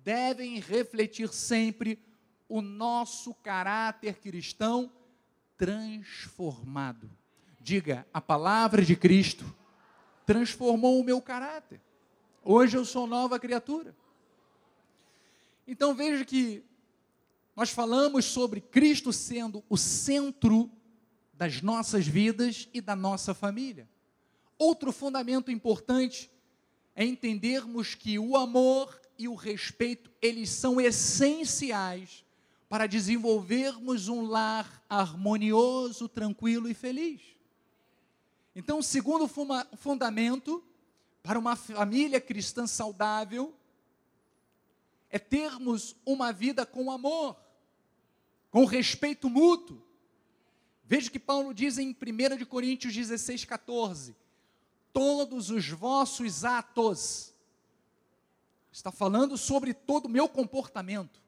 devem 0.04 0.60
refletir 0.60 1.34
sempre 1.34 2.00
o 2.48 2.62
nosso 2.62 3.34
caráter 3.34 4.20
cristão 4.20 4.92
transformado. 5.58 7.10
Diga, 7.60 8.08
a 8.14 8.22
palavra 8.22 8.84
de 8.84 8.96
Cristo 8.96 9.54
transformou 10.26 11.00
o 11.00 11.04
meu 11.04 11.22
caráter. 11.22 11.82
Hoje 12.50 12.78
eu 12.78 12.86
sou 12.86 13.06
nova 13.06 13.38
criatura. 13.38 13.94
Então 15.68 15.94
veja 15.94 16.24
que 16.24 16.64
nós 17.54 17.72
falamos 17.72 18.24
sobre 18.24 18.62
Cristo 18.62 19.12
sendo 19.12 19.62
o 19.68 19.76
centro 19.76 20.72
das 21.34 21.62
nossas 21.62 22.08
vidas 22.08 22.70
e 22.74 22.80
da 22.80 22.96
nossa 22.96 23.34
família. 23.34 23.86
Outro 24.58 24.94
fundamento 24.94 25.52
importante 25.52 26.32
é 26.96 27.04
entendermos 27.04 27.96
que 27.96 28.18
o 28.18 28.38
amor 28.38 28.98
e 29.20 29.28
o 29.28 29.36
respeito, 29.36 30.10
eles 30.22 30.50
são 30.50 30.80
essenciais 30.80 32.24
para 32.70 32.88
desenvolvermos 32.88 34.08
um 34.08 34.26
lar 34.26 34.82
harmonioso, 34.90 36.08
tranquilo 36.08 36.70
e 36.70 36.74
feliz. 36.74 37.20
Então, 38.56 38.80
o 38.80 38.84
segundo 38.84 39.30
fundamento 39.76 40.64
para 41.28 41.38
uma 41.38 41.58
família 41.58 42.22
cristã 42.22 42.66
saudável 42.66 43.54
é 45.10 45.20
termos 45.20 45.94
uma 46.06 46.32
vida 46.32 46.66
com 46.66 46.90
amor, 46.90 47.36
com 48.50 48.64
respeito 48.64 49.30
mútuo. 49.30 49.84
Veja 50.86 51.12
que 51.12 51.20
Paulo 51.20 51.54
diz 51.54 51.78
em 51.78 51.90
1 51.90 52.46
Coríntios 52.46 52.94
16, 52.94 53.44
14: 53.44 54.16
Todos 54.94 55.50
os 55.50 55.68
vossos 55.68 56.46
atos, 56.46 57.34
está 58.72 58.90
falando 58.90 59.38
sobre 59.38 59.74
todo 59.74 60.06
o 60.06 60.10
meu 60.10 60.30
comportamento, 60.30 61.22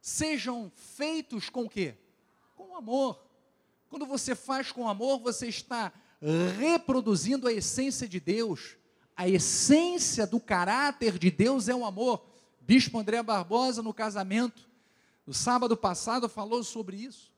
sejam 0.00 0.70
feitos 0.76 1.50
com 1.50 1.64
o 1.64 1.68
quê? 1.68 1.96
Com 2.54 2.76
amor. 2.76 3.20
Quando 3.90 4.06
você 4.06 4.36
faz 4.36 4.70
com 4.70 4.88
amor, 4.88 5.18
você 5.18 5.48
está 5.48 5.92
reproduzindo 6.56 7.48
a 7.48 7.52
essência 7.52 8.06
de 8.06 8.20
Deus. 8.20 8.76
A 9.16 9.28
essência 9.28 10.26
do 10.26 10.40
caráter 10.40 11.18
de 11.18 11.30
Deus 11.30 11.68
é 11.68 11.74
o 11.74 11.84
amor. 11.84 12.24
Bispo 12.60 12.98
André 12.98 13.22
Barbosa, 13.22 13.82
no 13.82 13.94
casamento, 13.94 14.68
no 15.26 15.32
sábado 15.32 15.76
passado, 15.76 16.28
falou 16.28 16.64
sobre 16.64 16.96
isso. 16.96 17.32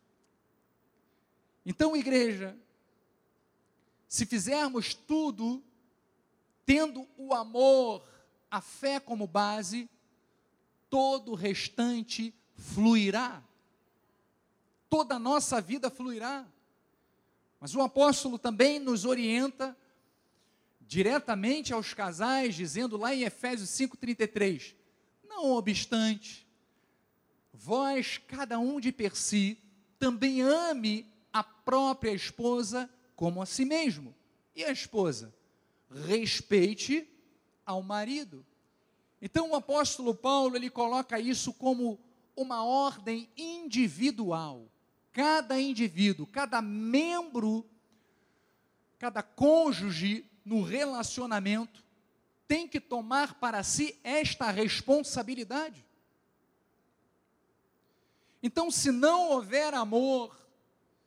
Então, 1.65 1.97
igreja, 1.97 2.57
se 4.09 4.25
fizermos 4.25 4.95
tudo 4.95 5.63
tendo 6.65 7.07
o 7.17 7.35
amor, 7.35 8.03
a 8.51 8.61
fé 8.61 8.99
como 8.99 9.27
base, 9.27 9.89
todo 10.89 11.33
o 11.33 11.35
restante 11.35 12.35
fluirá. 12.55 13.43
Toda 14.89 15.17
a 15.17 15.19
nossa 15.19 15.61
vida 15.61 15.91
fluirá. 15.91 16.47
Mas 17.61 17.75
o 17.75 17.83
apóstolo 17.83 18.39
também 18.39 18.79
nos 18.79 19.05
orienta 19.05 19.77
diretamente 20.87 21.73
aos 21.73 21.93
casais, 21.93 22.55
dizendo 22.55 22.97
lá 22.97 23.15
em 23.15 23.23
Efésios 23.23 23.71
5,33: 23.71 24.75
Não 25.29 25.53
obstante, 25.53 26.47
vós, 27.53 28.19
cada 28.19 28.59
um 28.59 28.81
de 28.81 28.93
per 28.93 29.17
si, 29.17 29.59
também 29.99 30.43
ame 30.43 31.13
a 31.33 31.43
própria 31.43 32.13
esposa 32.13 32.89
como 33.15 33.43
a 33.43 33.47
si 33.47 33.65
mesmo. 33.65 34.15
E 34.55 34.65
a 34.65 34.71
esposa? 34.71 35.35
Respeite 36.07 37.09
ao 37.65 37.83
marido. 37.83 38.45
Então 39.21 39.51
o 39.51 39.55
apóstolo 39.55 40.15
Paulo 40.15 40.57
ele 40.57 40.71
coloca 40.71 41.19
isso 41.19 41.53
como 41.53 41.99
uma 42.37 42.65
ordem 42.65 43.29
individual. 43.37 44.71
Cada 45.13 45.59
indivíduo, 45.59 46.27
cada 46.27 46.61
membro, 46.61 47.67
cada 48.99 49.23
cônjuge 49.23 50.31
no 50.47 50.63
relacionamento 50.63 51.85
tem 52.47 52.69
que 52.69 52.81
tomar 52.81 53.35
para 53.35 53.65
si 53.65 53.99
esta 54.05 54.49
responsabilidade. 54.53 55.85
Então, 58.41 58.71
se 58.71 58.93
não 58.93 59.31
houver 59.31 59.75
amor, 59.75 60.39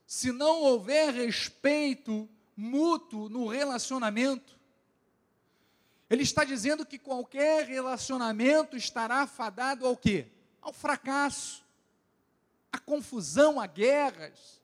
se 0.06 0.34
não 0.34 0.62
houver 0.64 1.14
respeito 1.14 2.28
mútuo 2.54 3.30
no 3.30 3.48
relacionamento, 3.48 4.60
ele 6.10 6.24
está 6.24 6.44
dizendo 6.44 6.86
que 6.86 7.00
qualquer 7.00 7.66
relacionamento 7.66 8.76
estará 8.76 9.26
fadado 9.26 9.88
ao 9.88 9.96
quê? 9.96 10.28
Ao 10.62 10.74
fracasso, 10.74 11.64
à 12.74 12.78
confusão, 12.78 13.58
a 13.58 13.68
guerras, 13.68 14.60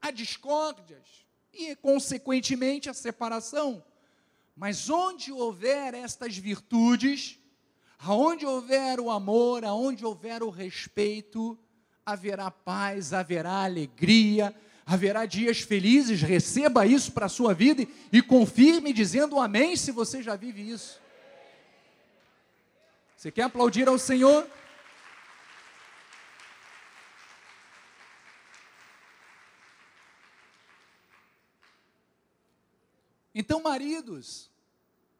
a 0.00 0.10
discórdias 0.10 1.26
e, 1.52 1.76
consequentemente, 1.76 2.88
a 2.88 2.94
separação. 2.94 3.84
Mas 4.58 4.90
onde 4.90 5.30
houver 5.30 5.94
estas 5.94 6.36
virtudes, 6.36 7.38
aonde 7.96 8.44
houver 8.44 8.98
o 8.98 9.08
amor, 9.08 9.64
aonde 9.64 10.04
houver 10.04 10.42
o 10.42 10.50
respeito, 10.50 11.56
haverá 12.04 12.50
paz, 12.50 13.12
haverá 13.12 13.62
alegria, 13.62 14.52
haverá 14.84 15.26
dias 15.26 15.60
felizes. 15.60 16.22
Receba 16.22 16.84
isso 16.84 17.12
para 17.12 17.26
a 17.26 17.28
sua 17.28 17.54
vida 17.54 17.86
e 18.12 18.20
confirme 18.20 18.92
dizendo 18.92 19.38
amém 19.38 19.76
se 19.76 19.92
você 19.92 20.24
já 20.24 20.34
vive 20.34 20.68
isso. 20.68 21.00
Você 23.16 23.30
quer 23.30 23.42
aplaudir 23.42 23.86
ao 23.86 23.96
Senhor? 23.96 24.44
Então, 33.38 33.62
maridos, 33.62 34.50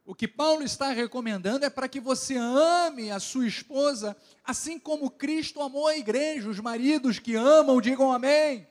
o 0.04 0.12
que 0.12 0.26
Paulo 0.26 0.64
está 0.64 0.90
recomendando 0.90 1.64
é 1.64 1.70
para 1.70 1.88
que 1.88 2.00
você 2.00 2.36
ame 2.36 3.12
a 3.12 3.20
sua 3.20 3.46
esposa, 3.46 4.16
assim 4.42 4.76
como 4.76 5.08
Cristo 5.08 5.62
amou 5.62 5.86
a 5.86 5.96
igreja. 5.96 6.48
Os 6.48 6.58
maridos 6.58 7.20
que 7.20 7.36
amam, 7.36 7.80
digam 7.80 8.12
amém. 8.12 8.32
amém. 8.32 8.66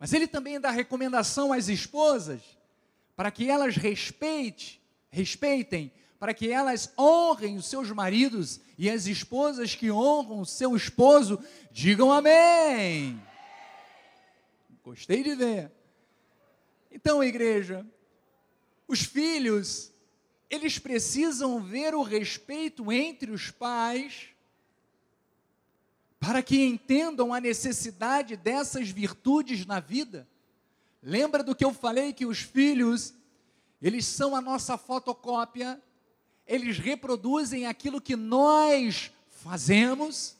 Mas 0.00 0.14
ele 0.14 0.26
também 0.26 0.58
dá 0.58 0.70
recomendação 0.70 1.52
às 1.52 1.68
esposas 1.68 2.40
para 3.14 3.30
que 3.30 3.50
elas 3.50 3.76
respeite, 3.76 4.80
respeitem, 5.10 5.92
para 6.18 6.32
que 6.32 6.50
elas 6.50 6.90
honrem 6.98 7.58
os 7.58 7.66
seus 7.66 7.90
maridos 7.90 8.62
e 8.78 8.88
as 8.88 9.06
esposas 9.06 9.74
que 9.74 9.90
honram 9.90 10.40
o 10.40 10.46
seu 10.46 10.74
esposo, 10.74 11.38
digam 11.70 12.10
amém. 12.10 13.22
Gostei 14.82 15.22
de 15.22 15.34
ver. 15.34 15.83
Então, 16.94 17.24
igreja, 17.24 17.84
os 18.86 19.00
filhos, 19.00 19.92
eles 20.48 20.78
precisam 20.78 21.60
ver 21.60 21.92
o 21.92 22.04
respeito 22.04 22.92
entre 22.92 23.32
os 23.32 23.50
pais, 23.50 24.28
para 26.20 26.40
que 26.40 26.64
entendam 26.64 27.34
a 27.34 27.40
necessidade 27.40 28.36
dessas 28.36 28.90
virtudes 28.90 29.66
na 29.66 29.80
vida. 29.80 30.28
Lembra 31.02 31.42
do 31.42 31.52
que 31.52 31.64
eu 31.64 31.74
falei 31.74 32.12
que 32.12 32.24
os 32.24 32.38
filhos, 32.38 33.12
eles 33.82 34.06
são 34.06 34.36
a 34.36 34.40
nossa 34.40 34.78
fotocópia, 34.78 35.82
eles 36.46 36.78
reproduzem 36.78 37.66
aquilo 37.66 38.00
que 38.00 38.14
nós 38.14 39.10
fazemos. 39.28 40.36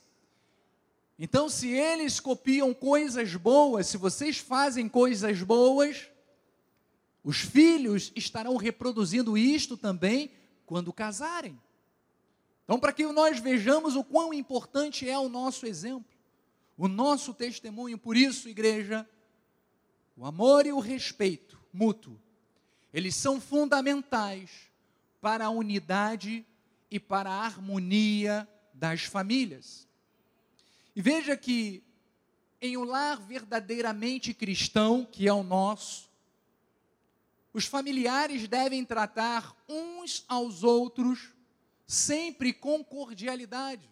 Então, 1.18 1.48
se 1.48 1.68
eles 1.68 2.20
copiam 2.20 2.72
coisas 2.72 3.34
boas, 3.34 3.88
se 3.88 3.96
vocês 3.96 4.38
fazem 4.38 4.88
coisas 4.88 5.42
boas, 5.42 6.13
os 7.24 7.38
filhos 7.38 8.12
estarão 8.14 8.56
reproduzindo 8.56 9.36
isto 9.36 9.76
também 9.76 10.30
quando 10.66 10.92
casarem. 10.92 11.58
Então, 12.64 12.78
para 12.78 12.92
que 12.92 13.04
nós 13.06 13.40
vejamos 13.40 13.96
o 13.96 14.04
quão 14.04 14.32
importante 14.32 15.08
é 15.08 15.18
o 15.18 15.28
nosso 15.28 15.66
exemplo, 15.66 16.14
o 16.76 16.86
nosso 16.86 17.32
testemunho, 17.32 17.96
por 17.96 18.16
isso, 18.16 18.48
igreja, 18.48 19.08
o 20.16 20.26
amor 20.26 20.66
e 20.66 20.72
o 20.72 20.78
respeito 20.78 21.58
mútuo, 21.72 22.20
eles 22.92 23.16
são 23.16 23.40
fundamentais 23.40 24.50
para 25.20 25.46
a 25.46 25.50
unidade 25.50 26.46
e 26.90 27.00
para 27.00 27.30
a 27.30 27.44
harmonia 27.44 28.46
das 28.72 29.02
famílias. 29.04 29.88
E 30.94 31.02
veja 31.02 31.36
que 31.36 31.82
em 32.60 32.76
um 32.76 32.84
lar 32.84 33.20
verdadeiramente 33.20 34.32
cristão, 34.32 35.04
que 35.04 35.26
é 35.26 35.32
o 35.32 35.42
nosso, 35.42 36.08
os 37.54 37.66
familiares 37.66 38.48
devem 38.48 38.84
tratar 38.84 39.56
uns 39.68 40.24
aos 40.26 40.64
outros 40.64 41.32
sempre 41.86 42.52
com 42.52 42.82
cordialidade, 42.82 43.88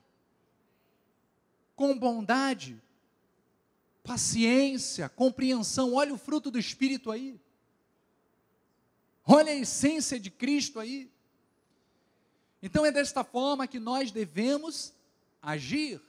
com 1.76 1.96
bondade, 1.96 2.82
paciência, 4.02 5.08
compreensão. 5.08 5.94
Olha 5.94 6.12
o 6.12 6.18
fruto 6.18 6.50
do 6.50 6.58
Espírito 6.58 7.08
aí. 7.08 7.40
Olha 9.24 9.52
a 9.52 9.56
essência 9.56 10.18
de 10.18 10.28
Cristo 10.28 10.80
aí. 10.80 11.08
Então 12.60 12.84
é 12.84 12.90
desta 12.90 13.22
forma 13.22 13.68
que 13.68 13.78
nós 13.78 14.10
devemos 14.10 14.92
agir. 15.40 16.02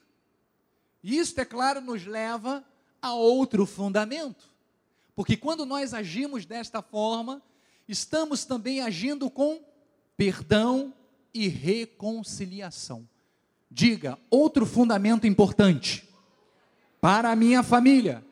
E 1.03 1.19
isto, 1.19 1.39
é 1.39 1.45
claro, 1.45 1.81
nos 1.81 2.03
leva 2.03 2.65
a 2.99 3.13
outro 3.13 3.67
fundamento. 3.67 4.52
Porque 5.15 5.37
quando 5.37 5.65
nós 5.65 5.93
agimos 5.93 6.45
desta 6.45 6.81
forma, 6.81 7.41
estamos 7.87 8.45
também 8.45 8.81
agindo 8.81 9.29
com 9.29 9.63
perdão 10.17 10.93
e 11.33 11.47
reconciliação. 11.47 13.07
Diga, 13.69 14.17
outro 14.29 14.65
fundamento 14.65 15.25
importante 15.25 16.07
para 17.01 17.31
a 17.31 17.35
minha 17.35 17.63
família: 17.63 18.23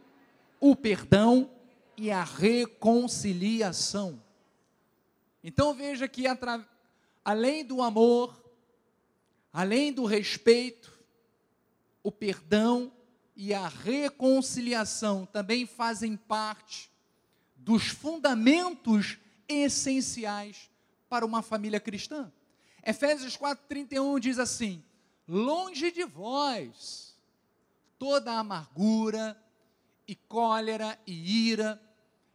o 0.59 0.75
perdão 0.75 1.49
e 1.97 2.09
a 2.11 2.23
reconciliação. 2.23 4.21
Então 5.43 5.73
veja 5.73 6.07
que 6.07 6.25
além 7.25 7.65
do 7.65 7.81
amor, 7.81 8.43
além 9.51 9.91
do 9.91 10.05
respeito, 10.05 10.91
o 12.03 12.11
perdão 12.11 12.91
e 13.35 13.53
a 13.53 13.67
reconciliação 13.67 15.25
também 15.25 15.65
fazem 15.65 16.15
parte 16.15 16.91
dos 17.55 17.87
fundamentos 17.87 19.17
essenciais 19.47 20.69
para 21.09 21.25
uma 21.25 21.41
família 21.41 21.79
cristã. 21.79 22.31
Efésios 22.85 23.37
4:31 23.37 24.19
diz 24.19 24.39
assim: 24.39 24.83
Longe 25.27 25.91
de 25.91 26.03
vós 26.03 27.15
toda 27.97 28.33
amargura 28.33 29.41
e 30.07 30.15
cólera 30.15 30.99
e 31.05 31.49
ira 31.49 31.81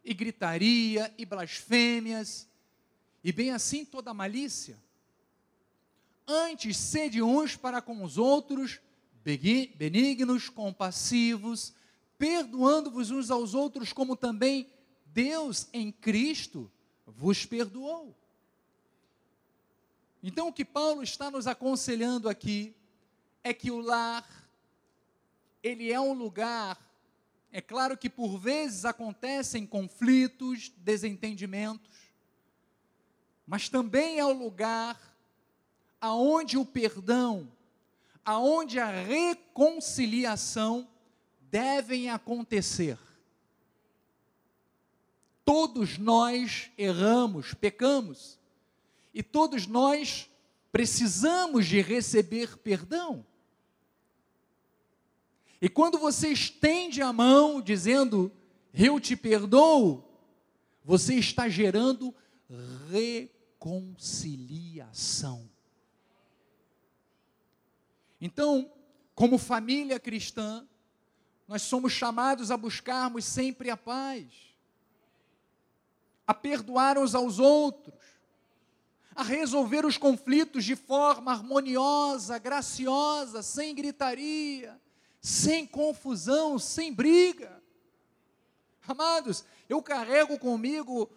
e 0.04 0.14
gritaria 0.14 1.12
e 1.18 1.26
blasfêmias 1.26 2.48
e 3.24 3.32
bem 3.32 3.50
assim 3.50 3.84
toda 3.84 4.14
malícia. 4.14 4.78
Antes 6.28 6.76
sede 6.76 7.20
uns 7.20 7.56
para 7.56 7.82
com 7.82 8.04
os 8.04 8.16
outros 8.16 8.80
benignos, 9.76 10.48
compassivos, 10.48 11.74
perdoando-vos 12.16 13.10
uns 13.10 13.30
aos 13.30 13.54
outros, 13.54 13.92
como 13.92 14.14
também 14.14 14.70
Deus 15.06 15.68
em 15.72 15.90
Cristo 15.90 16.70
vos 17.04 17.44
perdoou. 17.44 18.16
Então, 20.22 20.48
o 20.48 20.52
que 20.52 20.64
Paulo 20.64 21.02
está 21.02 21.30
nos 21.30 21.46
aconselhando 21.46 22.28
aqui 22.28 22.74
é 23.42 23.52
que 23.52 23.70
o 23.70 23.80
lar, 23.80 24.26
ele 25.62 25.92
é 25.92 26.00
um 26.00 26.12
lugar, 26.12 26.78
é 27.50 27.60
claro 27.60 27.96
que 27.96 28.10
por 28.10 28.38
vezes 28.38 28.84
acontecem 28.84 29.66
conflitos, 29.66 30.72
desentendimentos, 30.78 31.90
mas 33.46 33.68
também 33.68 34.18
é 34.18 34.24
o 34.24 34.32
lugar 34.32 35.00
aonde 36.00 36.58
o 36.58 36.64
perdão, 36.64 37.50
aonde 38.26 38.78
a 38.80 38.90
reconciliação 38.90 40.88
devem 41.40 42.10
acontecer. 42.10 42.98
Todos 45.44 45.96
nós 45.96 46.68
erramos, 46.76 47.54
pecamos, 47.54 48.36
e 49.14 49.22
todos 49.22 49.68
nós 49.68 50.28
precisamos 50.72 51.66
de 51.66 51.80
receber 51.80 52.58
perdão. 52.58 53.24
E 55.62 55.68
quando 55.68 55.96
você 55.96 56.30
estende 56.30 57.00
a 57.00 57.12
mão 57.12 57.62
dizendo, 57.62 58.32
eu 58.74 58.98
te 58.98 59.14
perdoo, 59.16 60.02
você 60.84 61.14
está 61.14 61.48
gerando 61.48 62.12
reconciliação. 62.90 65.48
Então, 68.20 68.70
como 69.14 69.38
família 69.38 69.98
cristã, 69.98 70.66
nós 71.46 71.62
somos 71.62 71.92
chamados 71.92 72.50
a 72.50 72.56
buscarmos 72.56 73.24
sempre 73.24 73.70
a 73.70 73.76
paz, 73.76 74.26
a 76.26 76.34
perdoar 76.34 76.98
uns 76.98 77.14
aos 77.14 77.38
outros, 77.38 77.94
a 79.14 79.22
resolver 79.22 79.86
os 79.86 79.96
conflitos 79.96 80.64
de 80.64 80.76
forma 80.76 81.32
harmoniosa, 81.32 82.38
graciosa, 82.38 83.42
sem 83.42 83.74
gritaria, 83.74 84.78
sem 85.20 85.66
confusão, 85.66 86.58
sem 86.58 86.92
briga. 86.92 87.62
Amados, 88.86 89.44
eu 89.68 89.82
carrego 89.82 90.38
comigo 90.38 91.10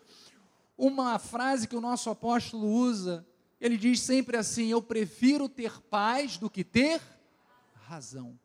uma 0.77 1.19
frase 1.19 1.67
que 1.67 1.75
o 1.75 1.81
nosso 1.81 2.09
apóstolo 2.09 2.65
usa. 2.65 3.27
Ele 3.59 3.77
diz 3.77 3.99
sempre 4.01 4.37
assim: 4.37 4.67
Eu 4.67 4.81
prefiro 4.81 5.49
ter 5.49 5.81
paz 5.81 6.37
do 6.37 6.49
que 6.49 6.63
ter 6.63 7.01
razão. 7.73 8.39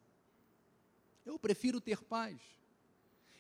Eu 1.24 1.38
prefiro 1.38 1.80
ter 1.80 2.02
paz. 2.02 2.40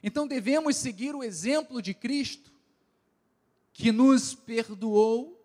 Então 0.02 0.26
devemos 0.26 0.76
seguir 0.76 1.14
o 1.14 1.24
exemplo 1.24 1.80
de 1.80 1.94
Cristo, 1.94 2.52
que 3.72 3.90
nos 3.90 4.34
perdoou 4.34 5.42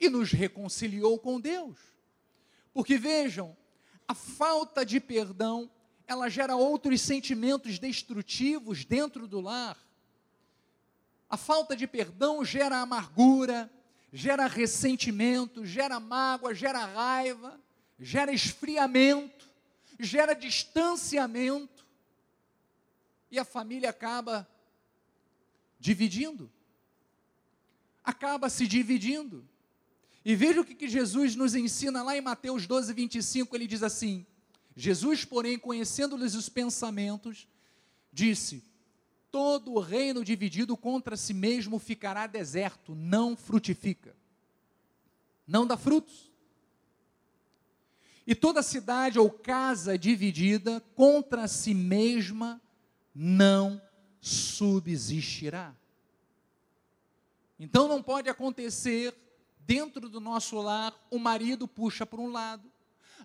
e 0.00 0.08
nos 0.08 0.32
reconciliou 0.32 1.18
com 1.18 1.40
Deus. 1.40 1.78
Porque 2.72 2.96
vejam, 2.96 3.56
a 4.06 4.14
falta 4.14 4.84
de 4.84 4.98
perdão, 4.98 5.70
ela 6.06 6.28
gera 6.28 6.56
outros 6.56 7.02
sentimentos 7.02 7.78
destrutivos 7.78 8.84
dentro 8.84 9.28
do 9.28 9.40
lar. 9.40 9.76
A 11.28 11.36
falta 11.36 11.76
de 11.76 11.86
perdão 11.86 12.42
gera 12.42 12.78
amargura, 12.78 13.70
gera 14.12 14.46
ressentimento, 14.46 15.64
gera 15.66 16.00
mágoa, 16.00 16.54
gera 16.54 16.84
raiva, 16.84 17.60
gera 17.98 18.32
esfriamento, 18.32 19.48
gera 19.98 20.34
distanciamento. 20.34 21.86
E 23.30 23.38
a 23.38 23.44
família 23.44 23.90
acaba 23.90 24.48
dividindo. 25.78 26.50
Acaba 28.02 28.48
se 28.48 28.66
dividindo. 28.66 29.46
E 30.24 30.34
veja 30.34 30.60
o 30.60 30.64
que, 30.64 30.88
Jesus 30.88 31.34
nos 31.36 31.54
ensina 31.54 32.02
lá 32.02 32.16
em 32.16 32.20
Mateus 32.20 32.66
12, 32.66 32.92
25, 32.92 33.54
ele 33.56 33.66
diz 33.66 33.82
assim: 33.82 34.26
Jesus, 34.76 35.24
porém, 35.24 35.58
conhecendo-lhes 35.58 36.34
os 36.34 36.48
pensamentos, 36.48 37.46
disse: 38.12 38.62
Todo 39.30 39.74
o 39.74 39.80
reino 39.80 40.24
dividido 40.24 40.76
contra 40.76 41.16
si 41.16 41.34
mesmo 41.34 41.78
ficará 41.78 42.26
deserto, 42.26 42.94
não 42.94 43.36
frutifica, 43.36 44.16
não 45.46 45.66
dá 45.66 45.76
frutos. 45.76 46.30
E 48.26 48.34
toda 48.34 48.62
cidade 48.62 49.18
ou 49.18 49.30
casa 49.30 49.98
dividida 49.98 50.80
contra 50.94 51.48
si 51.48 51.72
mesma 51.72 52.60
não 53.14 53.80
subsistirá. 54.20 55.74
Então 57.58 57.88
não 57.88 58.02
pode 58.02 58.28
acontecer 58.28 59.14
dentro 59.60 60.08
do 60.08 60.20
nosso 60.20 60.60
lar, 60.60 60.94
o 61.10 61.18
marido 61.18 61.66
puxa 61.66 62.06
para 62.06 62.20
um 62.20 62.30
lado, 62.30 62.70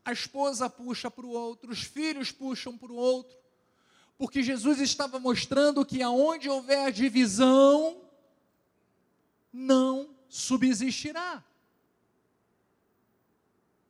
a 0.03 0.11
esposa 0.11 0.69
puxa 0.69 1.09
para 1.09 1.25
o 1.25 1.29
outro, 1.29 1.71
os 1.71 1.83
filhos 1.83 2.31
puxam 2.31 2.77
para 2.77 2.91
o 2.91 2.95
outro, 2.95 3.37
porque 4.17 4.43
Jesus 4.43 4.79
estava 4.79 5.19
mostrando 5.19 5.85
que 5.85 6.01
aonde 6.01 6.49
houver 6.49 6.91
divisão, 6.91 8.01
não 9.51 10.15
subsistirá. 10.29 11.43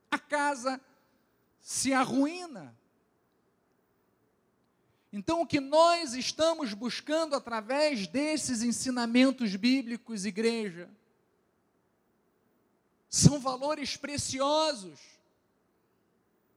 A 0.09 0.19
casa 0.19 0.79
se 1.61 1.93
arruína. 1.93 2.75
Então, 5.11 5.41
o 5.41 5.45
que 5.45 5.59
nós 5.59 6.15
estamos 6.15 6.73
buscando 6.73 7.35
através 7.35 8.07
desses 8.07 8.63
ensinamentos 8.63 9.55
bíblicos, 9.55 10.25
igreja, 10.25 10.89
são 13.07 13.39
valores 13.39 13.95
preciosos 13.95 15.12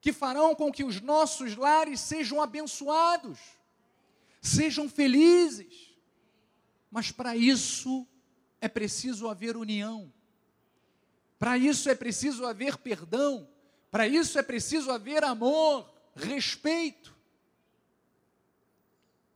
que 0.06 0.12
farão 0.12 0.54
com 0.54 0.70
que 0.70 0.84
os 0.84 1.00
nossos 1.00 1.56
lares 1.56 1.98
sejam 1.98 2.40
abençoados, 2.40 3.40
sejam 4.40 4.88
felizes. 4.88 5.96
Mas 6.88 7.10
para 7.10 7.34
isso 7.36 8.06
é 8.60 8.68
preciso 8.68 9.28
haver 9.28 9.56
união, 9.56 10.12
para 11.40 11.58
isso 11.58 11.90
é 11.90 11.94
preciso 11.96 12.46
haver 12.46 12.76
perdão, 12.76 13.48
para 13.90 14.06
isso 14.06 14.38
é 14.38 14.44
preciso 14.44 14.92
haver 14.92 15.24
amor, 15.24 15.92
respeito. 16.14 17.12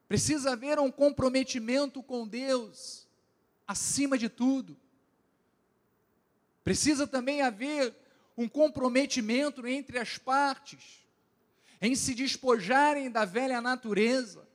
Precisa 0.07 0.53
haver 0.53 0.79
um 0.79 0.93
comprometimento 0.93 2.01
com 2.01 2.29
Deus, 2.29 3.09
acima 3.67 4.17
de 4.17 4.29
tudo. 4.29 4.77
Precisa 6.63 7.09
também 7.09 7.43
haver 7.43 7.93
um 8.41 8.49
comprometimento 8.49 9.67
entre 9.67 9.99
as 9.99 10.17
partes, 10.17 11.05
em 11.79 11.95
se 11.95 12.15
despojarem 12.15 13.11
da 13.11 13.27
velha 13.27 13.61
natureza 13.61 14.49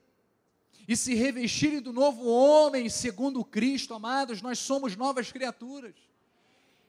e 0.88 0.98
se 0.98 1.14
revestirem 1.14 1.80
do 1.80 1.94
novo 1.94 2.28
homem 2.28 2.90
segundo 2.90 3.46
Cristo, 3.46 3.94
amados, 3.94 4.42
nós 4.42 4.58
somos 4.58 4.96
novas 4.96 5.32
criaturas. 5.32 5.94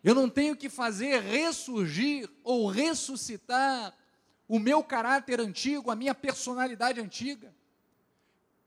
Eu 0.03 0.15
não 0.15 0.27
tenho 0.31 0.57
que 0.57 0.71
fazer 0.71 1.21
ressurgir 1.21 2.31
ou 2.43 2.67
ressuscitar 2.67 3.95
o 4.49 4.59
meu 4.59 4.83
caráter 4.83 5.39
antigo, 5.39 5.91
a 5.91 5.97
minha 5.97 6.15
personalidade 6.15 6.99
antiga. 6.99 7.55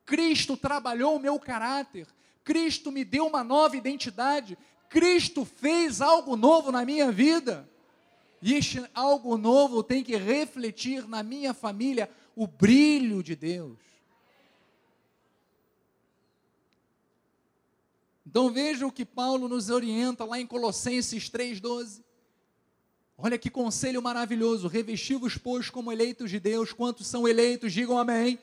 Cristo 0.06 0.56
trabalhou 0.56 1.16
o 1.16 1.20
meu 1.20 1.40
caráter, 1.40 2.06
Cristo 2.44 2.92
me 2.92 3.04
deu 3.04 3.26
uma 3.26 3.44
nova 3.44 3.76
identidade, 3.76 4.56
Cristo 4.88 5.46
fez 5.46 6.00
algo 6.00 6.36
novo 6.36 6.72
na 6.72 6.86
minha 6.86 7.12
vida. 7.12 7.68
E 8.42 8.54
este 8.54 8.84
algo 8.94 9.38
novo 9.38 9.84
tem 9.84 10.04
que 10.04 10.16
refletir 10.16 11.08
na 11.08 11.22
minha 11.22 11.54
família 11.54 12.10
o 12.36 12.48
brilho 12.48 13.22
de 13.22 13.36
Deus. 13.36 13.78
Então 18.26 18.50
veja 18.52 18.86
o 18.86 18.92
que 18.92 19.04
Paulo 19.04 19.48
nos 19.48 19.70
orienta 19.70 20.24
lá 20.24 20.40
em 20.40 20.46
Colossenses 20.46 21.30
3,12. 21.30 22.04
Olha 23.18 23.38
que 23.38 23.50
conselho 23.50 24.02
maravilhoso. 24.02 24.68
Revesti-vos, 24.68 25.38
pois, 25.38 25.70
como 25.70 25.92
eleitos 25.92 26.30
de 26.30 26.40
Deus. 26.40 26.72
Quantos 26.72 27.08
são 27.08 27.28
eleitos? 27.28 27.74
Digam 27.74 27.98
amém 27.98 28.40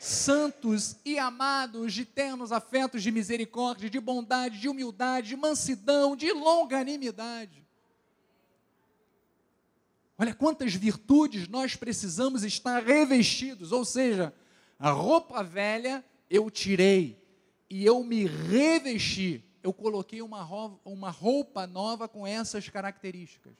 santos 0.00 0.96
e 1.04 1.18
amados, 1.18 1.92
de 1.92 2.06
ternos 2.06 2.52
afetos 2.52 3.02
de 3.02 3.12
misericórdia, 3.12 3.90
de 3.90 4.00
bondade, 4.00 4.58
de 4.58 4.68
humildade, 4.68 5.28
de 5.28 5.36
mansidão, 5.36 6.16
de 6.16 6.32
longanimidade. 6.32 7.59
Olha 10.20 10.34
quantas 10.34 10.74
virtudes 10.74 11.48
nós 11.48 11.76
precisamos 11.76 12.44
estar 12.44 12.82
revestidos, 12.82 13.72
ou 13.72 13.86
seja, 13.86 14.34
a 14.78 14.90
roupa 14.90 15.42
velha 15.42 16.04
eu 16.28 16.50
tirei 16.50 17.18
e 17.70 17.86
eu 17.86 18.04
me 18.04 18.26
revesti, 18.26 19.42
eu 19.62 19.72
coloquei 19.72 20.20
uma 20.20 20.42
roupa, 20.42 20.90
uma 20.90 21.08
roupa 21.08 21.66
nova 21.66 22.06
com 22.06 22.26
essas 22.26 22.68
características. 22.68 23.54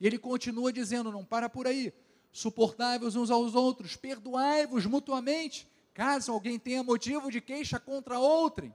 E 0.00 0.06
ele 0.06 0.16
continua 0.16 0.72
dizendo: 0.72 1.10
não 1.10 1.24
para 1.24 1.48
por 1.48 1.66
aí 1.66 1.92
suportáveis 2.30 3.16
uns 3.16 3.28
aos 3.28 3.56
outros, 3.56 3.96
perdoai-vos 3.96 4.86
mutuamente, 4.86 5.66
caso 5.92 6.30
alguém 6.30 6.56
tenha 6.56 6.84
motivo 6.84 7.32
de 7.32 7.40
queixa 7.40 7.80
contra 7.80 8.16
outrem. 8.16 8.72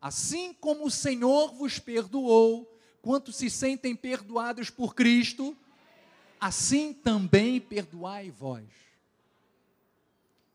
Assim 0.00 0.52
como 0.52 0.86
o 0.86 0.90
Senhor 0.90 1.54
vos 1.54 1.78
perdoou, 1.78 2.76
quanto 3.00 3.30
se 3.30 3.48
sentem 3.48 3.94
perdoados 3.94 4.68
por 4.68 4.96
Cristo, 4.96 5.56
assim 6.40 6.92
também 6.92 7.60
perdoai 7.60 8.30
vós. 8.30 8.68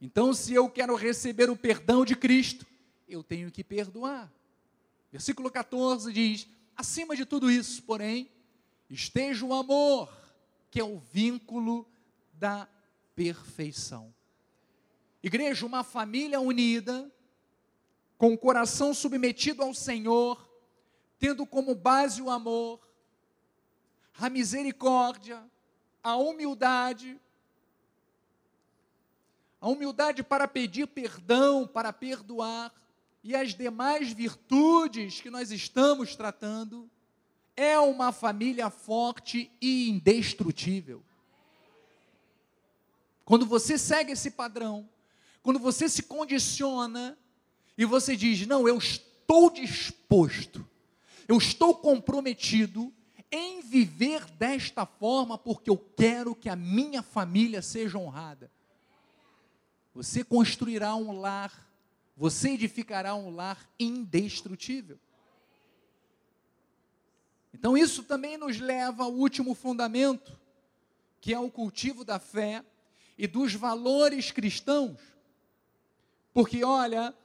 Então, 0.02 0.34
se 0.34 0.54
eu 0.54 0.70
quero 0.70 0.96
receber 0.96 1.50
o 1.50 1.56
perdão 1.56 2.04
de 2.04 2.16
Cristo, 2.16 2.66
eu 3.08 3.24
tenho 3.24 3.50
que 3.52 3.64
perdoar. 3.64 4.32
Versículo 5.12 5.50
14 5.50 6.12
diz: 6.12 6.48
acima 6.76 7.16
de 7.16 7.26
tudo 7.26 7.50
isso, 7.50 7.84
porém, 7.84 8.30
esteja 8.90 9.46
o 9.46 9.54
amor, 9.54 10.12
que 10.70 10.80
é 10.80 10.84
o 10.84 11.00
vínculo 11.00 11.88
da 12.34 12.68
perfeição. 13.16 14.14
Igreja, 15.22 15.66
uma 15.66 15.84
família 15.84 16.42
unida, 16.42 17.10
com 18.18 18.34
o 18.34 18.38
coração 18.38 18.94
submetido 18.94 19.64
ao 19.64 19.74
Senhor, 19.74 20.50
tendo 21.18 21.46
como 21.46 21.74
base 21.74 22.22
o 22.22 22.30
amor, 22.30 22.80
a 24.18 24.30
misericórdia, 24.30 25.44
a 26.04 26.18
humildade, 26.18 27.18
a 29.62 29.70
humildade 29.70 30.22
para 30.22 30.48
pedir 30.48 30.88
perdão, 30.88 31.66
para 31.66 31.94
perdoar, 31.94 32.74
e 33.24 33.34
as 33.34 33.56
demais 33.56 34.12
virtudes 34.12 35.22
que 35.22 35.30
nós 35.30 35.50
estamos 35.50 36.14
tratando, 36.14 36.90
é 37.56 37.80
uma 37.80 38.12
família 38.12 38.70
forte 38.70 39.50
e 39.62 39.90
indestrutível. 39.90 41.02
Quando 43.24 43.46
você 43.46 43.78
segue 43.78 44.12
esse 44.12 44.32
padrão, 44.32 44.90
quando 45.42 45.60
você 45.60 45.88
se 45.88 46.04
condiciona 46.04 47.18
e 47.78 47.86
você 47.86 48.18
diz: 48.18 48.46
Não, 48.46 48.68
eu 48.68 48.78
estou 48.78 49.50
disposto, 49.50 50.68
eu 51.28 51.38
estou 51.38 51.74
comprometido 51.76 52.94
em 53.36 53.62
viver 53.62 54.24
desta 54.26 54.86
forma 54.86 55.40
porque 55.40 55.68
eu 55.68 55.78
quero 55.78 56.36
que 56.36 56.48
a 56.48 56.56
minha 56.56 57.02
família 57.02 57.64
seja 57.64 57.98
honrada. 57.98 58.52
você 59.92 60.24
construirá 60.24 60.96
um 60.96 61.20
lar, 61.20 61.68
você 62.16 62.52
edificará 62.52 63.16
um 63.16 63.32
lar 63.36 63.68
indestrutível. 63.80 65.00
Então, 67.52 67.76
isso 67.76 68.04
também 68.04 68.38
nos 68.38 68.60
leva 68.60 69.04
ao 69.04 69.12
último 69.12 69.56
fundamento, 69.56 70.40
que 71.20 71.34
é 71.34 71.40
o 71.40 71.50
cultivo 71.50 72.04
da 72.04 72.20
fé 72.20 72.64
e 73.18 73.26
dos 73.26 73.56
valores 73.56 74.32
cristãos. 74.32 75.00
Porque, 76.34 76.64
olha, 76.64 77.16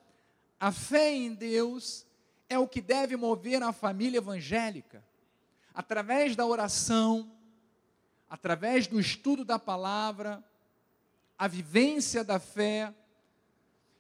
a 0.59 0.73
fé 0.73 1.13
em 1.13 1.35
Deus 1.35 2.07
é 2.49 2.59
o 2.59 2.69
que 2.69 2.81
deve 2.81 3.15
mover 3.17 3.63
a 3.63 3.73
família 3.73 4.19
evangélica. 4.19 5.07
Através 5.79 6.35
da 6.35 6.45
oração, 6.45 7.31
através 8.29 8.89
do 8.89 8.99
estudo 8.99 9.45
da 9.45 9.61
palavra, 9.61 10.45
a 11.39 11.47
vivência 11.47 12.25
da 12.25 12.41
fé 12.41 12.93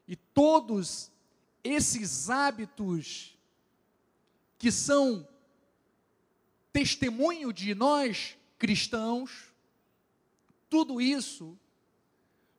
e 0.08 0.16
todos 0.16 1.12
esses 1.62 2.28
hábitos 2.28 3.38
que 4.58 4.72
são 4.72 5.24
testemunho 6.72 7.52
de 7.52 7.76
nós 7.76 8.36
cristãos, 8.58 9.54
tudo 10.68 11.00
isso 11.00 11.56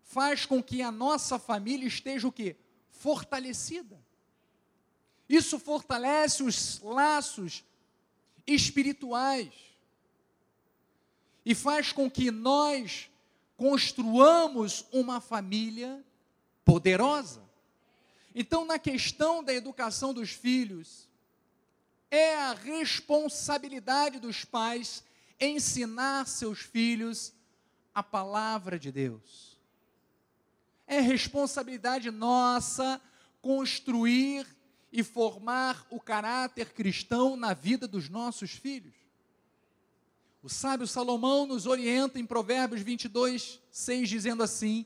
faz 0.02 0.46
com 0.46 0.64
que 0.64 0.82
a 0.82 0.94
nossa 0.94 1.38
família 1.38 1.86
esteja 1.86 2.26
o 2.26 2.32
quê? 2.32 2.56
Fortalecida. 2.90 4.02
Isso 5.28 5.60
fortalece 5.60 6.42
os 6.42 6.80
laços 6.80 7.66
espirituais 8.54 9.54
e 11.46 11.54
faz 11.56 11.92
com 11.92 12.10
que 12.10 12.32
nós 12.32 13.10
construamos 13.56 14.86
uma 14.92 15.20
família 15.20 16.04
poderosa. 16.64 17.42
Então, 18.34 18.66
na 18.66 18.80
questão 18.80 19.44
da 19.44 19.54
educação 19.54 20.14
dos 20.14 20.32
filhos, 20.32 21.08
é 22.12 22.36
a 22.36 22.54
responsabilidade 22.54 24.20
dos 24.20 24.46
pais 24.46 25.04
ensinar 25.40 26.28
seus 26.28 26.60
filhos 26.60 27.34
a 27.94 28.04
palavra 28.04 28.78
de 28.80 28.92
Deus. 28.92 29.58
É 30.88 31.00
responsabilidade 31.00 32.10
nossa 32.10 33.02
construir 33.42 34.46
e 34.92 35.04
formar 35.04 35.86
o 35.90 36.00
caráter 36.00 36.74
cristão 36.74 37.36
na 37.36 37.54
vida 37.54 37.88
dos 37.88 38.10
nossos 38.10 38.52
filhos. 38.52 38.94
O 40.42 40.50
sábio 40.50 40.88
Salomão 40.88 41.46
nos 41.46 41.66
orienta 41.66 42.20
em 42.20 42.26
Provérbios 42.26 42.82
22, 42.82 43.60
6, 43.72 44.10
dizendo 44.10 44.42
assim: 44.42 44.86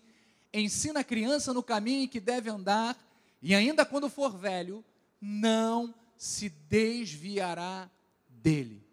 Ensina 0.54 1.02
a 1.02 1.04
criança 1.04 1.54
no 1.54 1.62
caminho 1.62 2.04
em 2.04 2.08
que 2.08 2.20
deve 2.20 2.50
andar, 2.50 2.98
e 3.42 3.54
ainda 3.54 3.86
quando 3.86 4.10
for 4.10 4.38
velho, 4.38 4.84
não 5.22 5.94
se 6.18 6.50
desviará 6.50 7.90
dele. 8.28 8.84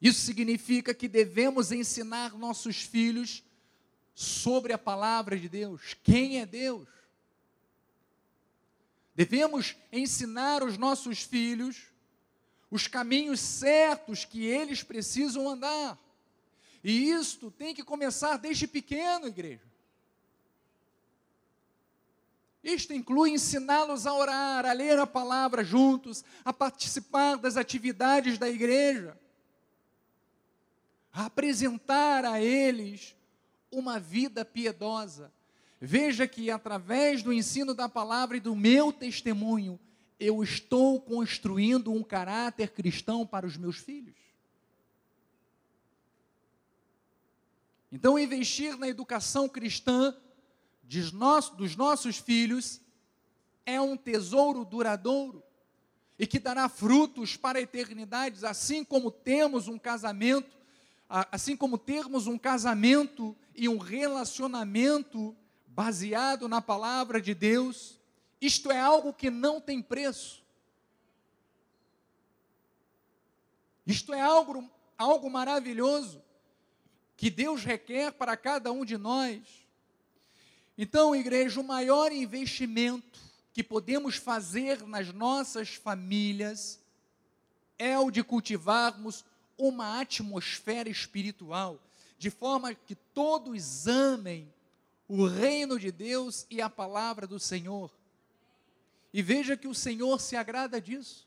Isso 0.00 0.20
significa 0.20 0.94
que 0.94 1.08
devemos 1.08 1.72
ensinar 1.72 2.36
nossos 2.36 2.82
filhos 2.82 3.42
sobre 4.14 4.72
a 4.72 4.78
palavra 4.78 5.38
de 5.38 5.48
Deus, 5.48 5.94
quem 6.02 6.40
é 6.40 6.46
Deus. 6.46 6.88
Devemos 9.16 9.74
ensinar 9.90 10.62
os 10.62 10.78
nossos 10.78 11.22
filhos 11.22 11.90
os 12.70 12.86
caminhos 12.86 13.40
certos 13.40 14.24
que 14.24 14.44
eles 14.44 14.82
precisam 14.82 15.48
andar. 15.48 15.98
E 16.82 17.10
isto 17.10 17.50
tem 17.50 17.74
que 17.74 17.82
começar 17.82 18.36
desde 18.36 18.66
pequeno, 18.66 19.26
igreja. 19.26 19.64
Isto 22.62 22.92
inclui 22.92 23.30
ensiná-los 23.30 24.06
a 24.06 24.12
orar, 24.12 24.66
a 24.66 24.72
ler 24.72 24.98
a 24.98 25.06
palavra 25.06 25.62
juntos, 25.62 26.24
a 26.44 26.52
participar 26.52 27.36
das 27.36 27.56
atividades 27.56 28.38
da 28.38 28.48
igreja, 28.48 29.18
a 31.12 31.26
apresentar 31.26 32.24
a 32.24 32.40
eles 32.40 33.16
uma 33.70 34.00
vida 34.00 34.44
piedosa. 34.44 35.32
Veja 35.80 36.26
que 36.26 36.50
através 36.50 37.22
do 37.22 37.32
ensino 37.32 37.74
da 37.74 37.88
palavra 37.88 38.36
e 38.36 38.40
do 38.40 38.56
meu 38.56 38.92
testemunho, 38.92 39.78
eu 40.18 40.42
estou 40.42 41.00
construindo 41.00 41.92
um 41.92 42.02
caráter 42.02 42.72
cristão 42.72 43.26
para 43.26 43.46
os 43.46 43.56
meus 43.56 43.76
filhos. 43.76 44.14
Então, 47.92 48.18
investir 48.18 48.76
na 48.76 48.88
educação 48.88 49.48
cristã 49.48 50.16
dos 50.82 51.76
nossos 51.76 52.18
filhos 52.18 52.80
é 53.64 53.80
um 53.80 53.96
tesouro 53.96 54.64
duradouro 54.64 55.42
e 56.18 56.26
que 56.26 56.38
dará 56.38 56.68
frutos 56.68 57.36
para 57.36 57.58
a 57.58 57.62
eternidade, 57.62 58.44
assim 58.46 58.84
como 58.84 59.10
temos 59.10 59.68
um 59.68 59.78
casamento, 59.78 60.56
assim 61.08 61.56
como 61.56 61.76
termos 61.76 62.26
um 62.26 62.38
casamento 62.38 63.36
e 63.54 63.68
um 63.68 63.76
relacionamento 63.76 65.36
baseado 65.76 66.48
na 66.48 66.62
palavra 66.62 67.20
de 67.20 67.34
Deus, 67.34 68.00
isto 68.40 68.72
é 68.72 68.80
algo 68.80 69.12
que 69.12 69.28
não 69.28 69.60
tem 69.60 69.82
preço. 69.82 70.42
Isto 73.86 74.14
é 74.14 74.20
algo, 74.22 74.70
algo 74.96 75.28
maravilhoso 75.28 76.24
que 77.14 77.28
Deus 77.28 77.62
requer 77.62 78.12
para 78.12 78.38
cada 78.38 78.72
um 78.72 78.86
de 78.86 78.96
nós. 78.96 79.42
Então, 80.78 81.14
igreja, 81.14 81.60
o 81.60 81.64
maior 81.64 82.10
investimento 82.10 83.20
que 83.52 83.62
podemos 83.62 84.16
fazer 84.16 84.82
nas 84.86 85.12
nossas 85.12 85.74
famílias 85.74 86.80
é 87.78 87.98
o 87.98 88.10
de 88.10 88.24
cultivarmos 88.24 89.26
uma 89.58 90.00
atmosfera 90.00 90.88
espiritual, 90.88 91.78
de 92.18 92.30
forma 92.30 92.74
que 92.74 92.94
todos 92.94 93.86
amem 93.86 94.55
o 95.08 95.26
reino 95.26 95.78
de 95.78 95.92
Deus 95.92 96.46
e 96.50 96.60
a 96.60 96.68
palavra 96.68 97.26
do 97.26 97.38
Senhor. 97.38 97.90
E 99.12 99.22
veja 99.22 99.56
que 99.56 99.68
o 99.68 99.74
Senhor 99.74 100.20
se 100.20 100.36
agrada 100.36 100.80
disso. 100.80 101.26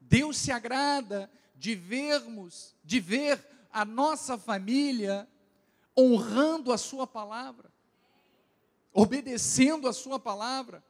Deus 0.00 0.36
se 0.36 0.52
agrada 0.52 1.30
de 1.56 1.74
vermos, 1.74 2.74
de 2.84 3.00
ver 3.00 3.44
a 3.72 3.84
nossa 3.84 4.38
família 4.38 5.28
honrando 5.98 6.72
a 6.72 6.78
Sua 6.78 7.06
palavra, 7.06 7.70
obedecendo 8.92 9.88
a 9.88 9.92
Sua 9.92 10.18
palavra. 10.18 10.84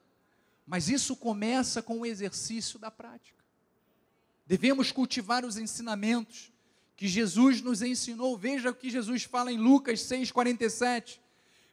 Mas 0.67 0.89
isso 0.89 1.17
começa 1.17 1.83
com 1.83 2.01
o 2.01 2.07
exercício 2.07 2.79
da 2.79 2.91
prática. 2.91 3.43
Devemos 4.47 4.93
cultivar 4.93 5.45
os 5.45 5.57
ensinamentos 5.57 6.52
que 6.97 7.09
Jesus 7.09 7.61
nos 7.61 7.83
ensinou. 7.83 8.37
Veja 8.37 8.71
o 8.71 8.75
que 8.75 8.91
Jesus 8.91 9.25
fala 9.25 9.53
em 9.53 9.59
Lucas 9.59 10.01
6,47. 10.01 11.19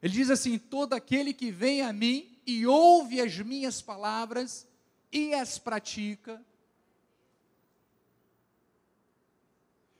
Ele 0.01 0.13
diz 0.13 0.29
assim: 0.29 0.57
Todo 0.57 0.93
aquele 0.93 1.33
que 1.33 1.51
vem 1.51 1.81
a 1.81 1.91
mim 1.93 2.37
e 2.45 2.65
ouve 2.65 3.21
as 3.21 3.37
minhas 3.37 3.81
palavras 3.81 4.67
e 5.11 5.33
as 5.33 5.57
pratica, 5.57 6.43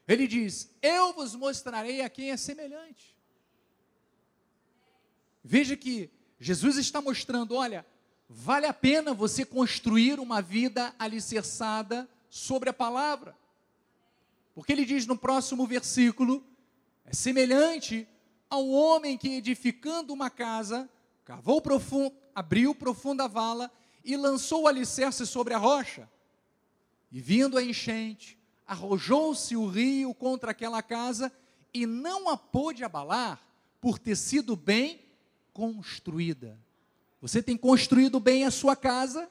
ele 0.07 0.27
diz: 0.27 0.71
Eu 0.81 1.13
vos 1.13 1.35
mostrarei 1.35 2.01
a 2.01 2.09
quem 2.09 2.31
é 2.31 2.37
semelhante. 2.37 3.15
Veja 5.43 5.75
que 5.75 6.09
Jesus 6.39 6.77
está 6.77 7.01
mostrando: 7.01 7.55
olha, 7.55 7.85
vale 8.27 8.65
a 8.65 8.73
pena 8.73 9.13
você 9.13 9.45
construir 9.45 10.19
uma 10.19 10.41
vida 10.41 10.93
alicerçada 10.97 12.09
sobre 12.29 12.69
a 12.69 12.73
palavra. 12.73 13.35
Porque 14.59 14.73
ele 14.73 14.83
diz 14.83 15.07
no 15.07 15.17
próximo 15.17 15.65
versículo: 15.65 16.45
é 17.05 17.13
semelhante 17.13 18.05
ao 18.49 18.67
homem 18.67 19.17
que 19.17 19.29
edificando 19.29 20.11
uma 20.11 20.29
casa, 20.29 20.89
cavou 21.23 21.61
profundo, 21.61 22.13
abriu 22.35 22.75
profunda 22.75 23.25
vala 23.25 23.71
e 24.03 24.17
lançou 24.17 24.63
o 24.63 24.67
alicerce 24.67 25.25
sobre 25.25 25.53
a 25.53 25.57
rocha. 25.57 26.09
E 27.09 27.21
vindo 27.21 27.57
a 27.57 27.63
enchente, 27.63 28.37
arrojou-se 28.67 29.55
o 29.55 29.65
rio 29.65 30.13
contra 30.13 30.51
aquela 30.51 30.83
casa 30.83 31.31
e 31.73 31.85
não 31.85 32.27
a 32.27 32.35
pôde 32.35 32.83
abalar, 32.83 33.39
por 33.79 33.97
ter 33.97 34.17
sido 34.17 34.57
bem 34.57 34.99
construída. 35.53 36.59
Você 37.21 37.41
tem 37.41 37.55
construído 37.55 38.19
bem 38.19 38.43
a 38.43 38.51
sua 38.51 38.75
casa, 38.75 39.29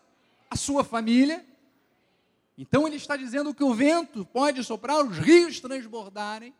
a 0.48 0.56
sua 0.56 0.82
família. 0.82 1.44
Então 2.58 2.88
ele 2.88 2.96
está 2.96 3.16
dizendo 3.16 3.54
que 3.54 3.62
o 3.62 3.72
vento 3.72 4.26
pode 4.26 4.64
soprar, 4.64 5.06
os 5.06 5.16
rios 5.16 5.60
transbordarem, 5.60 6.52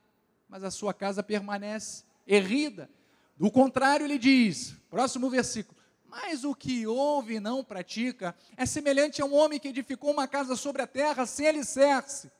mas 0.49 0.63
a 0.63 0.71
sua 0.71 0.95
casa 0.95 1.25
permanece 1.25 2.05
errida. 2.25 2.89
Do 3.37 3.51
contrário, 3.51 4.07
ele 4.07 4.17
diz, 4.17 4.77
próximo 4.89 5.29
versículo: 5.29 5.77
Mas 6.07 6.45
o 6.45 6.55
que 6.55 6.87
ouve 6.87 7.35
e 7.35 7.41
não 7.41 7.65
pratica 7.65 8.33
é 8.57 8.65
semelhante 8.65 9.21
a 9.21 9.25
um 9.25 9.35
homem 9.35 9.59
que 9.59 9.67
edificou 9.67 10.13
uma 10.13 10.29
casa 10.29 10.55
sobre 10.55 10.83
a 10.83 10.87
terra 10.87 11.27
sem 11.27 11.49
alicerce, 11.49 12.31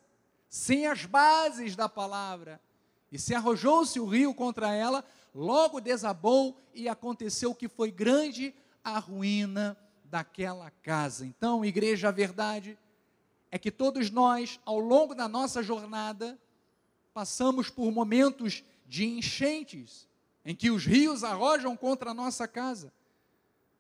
sem 0.49 0.87
as 0.87 1.05
bases 1.05 1.75
da 1.75 1.89
palavra, 1.89 2.61
e 3.11 3.19
se 3.19 3.35
arrojou-se 3.35 3.99
o 3.99 4.07
rio 4.07 4.33
contra 4.33 4.73
ela, 4.73 5.05
logo 5.35 5.81
desabou 5.81 6.57
e 6.73 6.89
aconteceu 6.89 7.53
que 7.53 7.69
foi 7.69 7.91
grande 7.91 8.55
a 8.85 9.01
ruína 9.01 9.77
daquela 10.05 10.71
casa. 10.71 11.27
Então, 11.27 11.65
igreja, 11.65 12.09
a 12.09 12.13
verdade 12.13 12.79
é 13.51 13.59
que 13.59 13.71
todos 13.71 14.11
nós, 14.11 14.61
ao 14.65 14.79
longo 14.79 15.15
da 15.15 15.29
nossa 15.29 15.63
jornada, 15.63 16.39
passamos 17.13 17.71
por 17.71 17.91
momentos 17.91 18.63
de 18.87 19.05
enchentes, 19.05 20.07
em 20.45 20.55
que 20.55 20.71
os 20.71 20.85
rios 20.85 21.25
arrojam 21.25 21.77
contra 21.77 22.11
a 22.11 22.15
nossa 22.15 22.47
casa. 22.47 22.93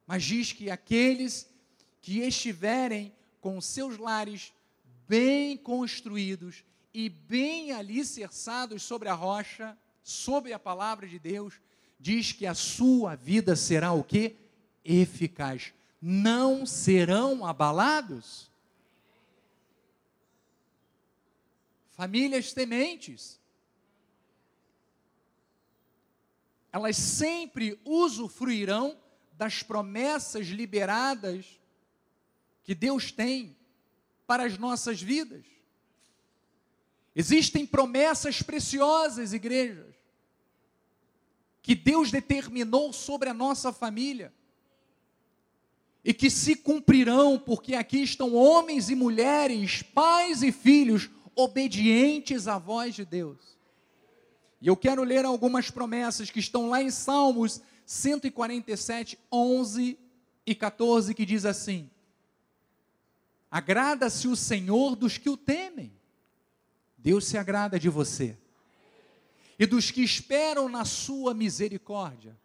Mas 0.06 0.24
diz 0.24 0.52
que 0.52 0.70
aqueles 0.70 1.48
que 2.00 2.20
estiverem 2.20 3.12
com 3.40 3.60
seus 3.60 3.98
lares 3.98 4.52
bem 5.06 5.56
construídos 5.56 6.64
e 6.92 7.08
bem 7.08 7.72
alicerçados 7.72 8.82
sobre 8.82 9.08
a 9.08 9.14
rocha, 9.14 9.76
sobre 10.02 10.52
a 10.52 10.58
palavra 10.58 11.06
de 11.06 11.18
Deus, 11.18 11.54
diz 11.98 12.32
que 12.32 12.46
a 12.46 12.54
sua 12.54 13.14
vida 13.14 13.54
será 13.54 13.92
o 13.92 14.02
que? 14.02 14.36
Eficaz. 14.84 15.72
Não 16.00 16.64
serão 16.64 17.44
abalados. 17.44 18.47
Famílias 21.98 22.52
tementes. 22.52 23.40
Elas 26.70 26.96
sempre 26.96 27.76
usufruirão 27.84 28.96
das 29.32 29.64
promessas 29.64 30.46
liberadas 30.46 31.58
que 32.62 32.72
Deus 32.72 33.10
tem 33.10 33.56
para 34.28 34.44
as 34.44 34.56
nossas 34.56 35.02
vidas. 35.02 35.44
Existem 37.16 37.66
promessas 37.66 38.42
preciosas, 38.42 39.32
igrejas, 39.32 39.96
que 41.60 41.74
Deus 41.74 42.12
determinou 42.12 42.92
sobre 42.92 43.28
a 43.28 43.34
nossa 43.34 43.72
família 43.72 44.32
e 46.04 46.14
que 46.14 46.30
se 46.30 46.54
cumprirão, 46.54 47.40
porque 47.40 47.74
aqui 47.74 48.04
estão 48.04 48.36
homens 48.36 48.88
e 48.88 48.94
mulheres, 48.94 49.82
pais 49.82 50.44
e 50.44 50.52
filhos 50.52 51.10
obedientes 51.38 52.48
à 52.48 52.58
voz 52.58 52.96
de 52.96 53.04
Deus. 53.04 53.38
E 54.60 54.66
eu 54.66 54.76
quero 54.76 55.04
ler 55.04 55.24
algumas 55.24 55.70
promessas 55.70 56.30
que 56.30 56.40
estão 56.40 56.68
lá 56.68 56.82
em 56.82 56.90
Salmos 56.90 57.62
147, 57.86 59.16
11 59.30 59.96
e 60.44 60.54
14, 60.54 61.14
que 61.14 61.24
diz 61.24 61.44
assim: 61.44 61.88
Agrada-se 63.48 64.26
o 64.26 64.34
Senhor 64.34 64.96
dos 64.96 65.16
que 65.16 65.30
o 65.30 65.36
temem. 65.36 65.92
Deus 66.98 67.24
se 67.24 67.38
agrada 67.38 67.78
de 67.78 67.88
você. 67.88 68.36
E 69.56 69.64
dos 69.64 69.92
que 69.92 70.02
esperam 70.02 70.68
na 70.68 70.84
sua 70.84 71.32
misericórdia. 71.34 72.36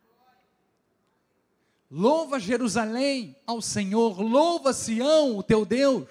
Louva 1.90 2.40
Jerusalém 2.40 3.36
ao 3.46 3.60
Senhor, 3.62 4.22
louva 4.22 4.72
Sião, 4.72 5.36
o 5.36 5.44
teu 5.44 5.66
Deus. 5.66 6.08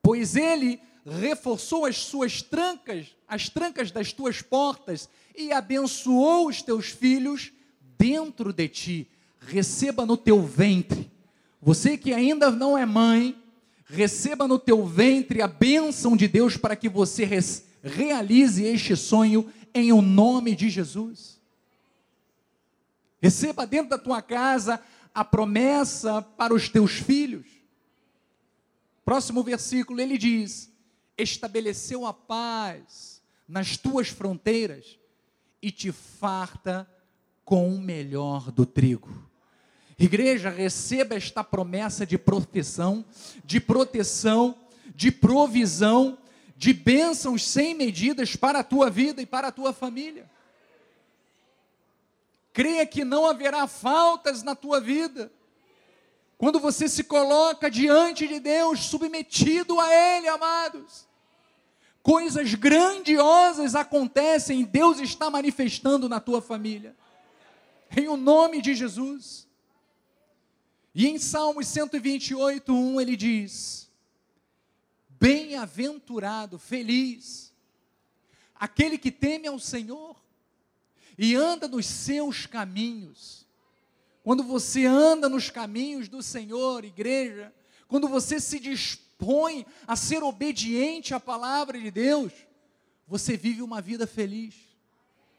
Pois 0.00 0.36
ele 0.36 0.80
reforçou 1.06 1.86
as 1.86 1.96
suas 1.96 2.42
trancas, 2.42 3.16
as 3.28 3.48
trancas 3.48 3.90
das 3.90 4.12
tuas 4.12 4.42
portas 4.42 5.08
e 5.36 5.52
abençoou 5.52 6.48
os 6.48 6.62
teus 6.62 6.86
filhos 6.86 7.52
dentro 7.96 8.52
de 8.52 8.68
ti. 8.68 9.08
Receba 9.40 10.04
no 10.04 10.16
teu 10.16 10.42
ventre 10.42 11.10
você 11.66 11.96
que 11.96 12.12
ainda 12.12 12.48
não 12.48 12.78
é 12.78 12.86
mãe, 12.86 13.36
receba 13.86 14.46
no 14.46 14.56
teu 14.56 14.86
ventre 14.86 15.42
a 15.42 15.48
bênção 15.48 16.16
de 16.16 16.28
Deus 16.28 16.56
para 16.56 16.76
que 16.76 16.88
você 16.88 17.28
realize 17.82 18.62
este 18.62 18.94
sonho 18.94 19.52
em 19.74 19.92
o 19.92 20.00
nome 20.00 20.54
de 20.54 20.70
Jesus. 20.70 21.40
Receba 23.20 23.66
dentro 23.66 23.90
da 23.90 23.98
tua 23.98 24.22
casa 24.22 24.80
a 25.12 25.24
promessa 25.24 26.22
para 26.22 26.54
os 26.54 26.68
teus 26.68 26.92
filhos. 26.92 27.46
Próximo 29.04 29.42
versículo, 29.42 30.00
ele 30.00 30.16
diz: 30.16 30.70
Estabeleceu 31.18 32.06
a 32.06 32.12
paz 32.12 33.22
nas 33.48 33.76
tuas 33.76 34.08
fronteiras 34.08 34.98
e 35.62 35.70
te 35.70 35.90
farta 35.92 36.88
com 37.44 37.74
o 37.74 37.78
melhor 37.78 38.50
do 38.50 38.66
trigo. 38.66 39.26
Igreja, 39.98 40.50
receba 40.50 41.14
esta 41.14 41.42
promessa 41.42 42.04
de 42.04 42.18
profissão, 42.18 43.04
de 43.44 43.60
proteção, 43.60 44.54
de 44.94 45.10
provisão, 45.10 46.18
de 46.56 46.72
bênçãos 46.72 47.46
sem 47.46 47.74
medidas 47.74 48.36
para 48.36 48.58
a 48.58 48.64
tua 48.64 48.90
vida 48.90 49.22
e 49.22 49.26
para 49.26 49.48
a 49.48 49.52
tua 49.52 49.72
família. 49.72 50.28
Creia 52.52 52.86
que 52.86 53.04
não 53.04 53.26
haverá 53.26 53.66
faltas 53.66 54.42
na 54.42 54.54
tua 54.54 54.80
vida. 54.80 55.30
Quando 56.38 56.60
você 56.60 56.88
se 56.88 57.04
coloca 57.04 57.70
diante 57.70 58.28
de 58.28 58.38
Deus, 58.38 58.80
submetido 58.80 59.80
a 59.80 59.90
Ele, 59.90 60.28
amados, 60.28 61.06
coisas 62.02 62.54
grandiosas 62.54 63.74
acontecem, 63.74 64.64
Deus 64.64 64.98
está 64.98 65.30
manifestando 65.30 66.08
na 66.08 66.20
tua 66.20 66.42
família. 66.42 66.94
Em 67.96 68.08
o 68.08 68.16
nome 68.16 68.60
de 68.60 68.74
Jesus. 68.74 69.46
E 70.94 71.06
em 71.06 71.18
Salmos 71.18 71.66
128, 71.68 72.72
1 72.74 73.00
ele 73.00 73.16
diz: 73.16 73.90
Bem-aventurado, 75.08 76.58
feliz, 76.58 77.54
aquele 78.54 78.98
que 78.98 79.10
teme 79.10 79.46
ao 79.46 79.58
Senhor 79.58 80.16
e 81.16 81.34
anda 81.34 81.66
nos 81.66 81.86
seus 81.86 82.44
caminhos. 82.44 83.45
Quando 84.26 84.42
você 84.42 84.84
anda 84.84 85.28
nos 85.28 85.50
caminhos 85.50 86.08
do 86.08 86.20
Senhor, 86.20 86.84
igreja, 86.84 87.54
quando 87.86 88.08
você 88.08 88.40
se 88.40 88.58
dispõe 88.58 89.64
a 89.86 89.94
ser 89.94 90.20
obediente 90.24 91.14
à 91.14 91.20
palavra 91.20 91.78
de 91.78 91.92
Deus, 91.92 92.32
você 93.06 93.36
vive 93.36 93.62
uma 93.62 93.80
vida 93.80 94.04
feliz. 94.04 94.56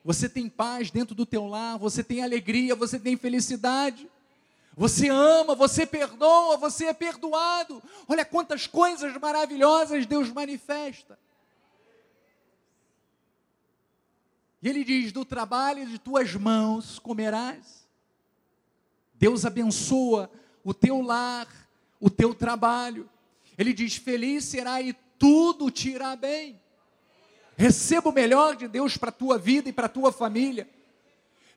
Você 0.06 0.30
tem 0.30 0.48
paz 0.48 0.90
dentro 0.90 1.14
do 1.14 1.26
teu 1.26 1.48
lar, 1.48 1.78
você 1.78 2.02
tem 2.02 2.24
alegria, 2.24 2.76
você 2.76 2.98
tem 2.98 3.18
felicidade. 3.18 4.10
Você 4.74 5.10
ama, 5.10 5.54
você 5.54 5.86
perdoa, 5.86 6.56
você 6.56 6.86
é 6.86 6.94
perdoado. 6.94 7.84
Olha 8.08 8.24
quantas 8.24 8.68
coisas 8.68 9.14
maravilhosas 9.18 10.06
Deus 10.06 10.32
manifesta. 10.32 11.20
E 14.64 14.70
ele 14.70 14.86
diz: 14.86 15.12
Do 15.12 15.26
trabalho 15.26 15.86
de 15.86 16.00
tuas 16.00 16.34
mãos 16.36 17.00
comerás. 17.00 17.86
Deus 19.20 19.46
abençoa 19.46 20.30
o 20.64 20.74
teu 20.74 21.02
lar, 21.02 21.48
o 22.00 22.10
teu 22.10 22.34
trabalho. 22.34 23.10
Ele 23.58 23.74
diz: 23.74 23.96
Feliz 23.96 24.46
será 24.46 24.82
e 24.82 24.94
tudo 25.18 25.72
te 25.72 25.90
irá 25.90 26.16
bem. 26.16 26.60
Receba 27.56 28.10
o 28.10 28.14
melhor 28.14 28.56
de 28.56 28.68
Deus 28.68 28.98
para 28.98 29.10
a 29.10 29.14
tua 29.14 29.38
vida 29.38 29.70
e 29.70 29.74
para 29.74 29.88
a 29.88 29.90
tua 29.90 30.12
família. 30.12 30.70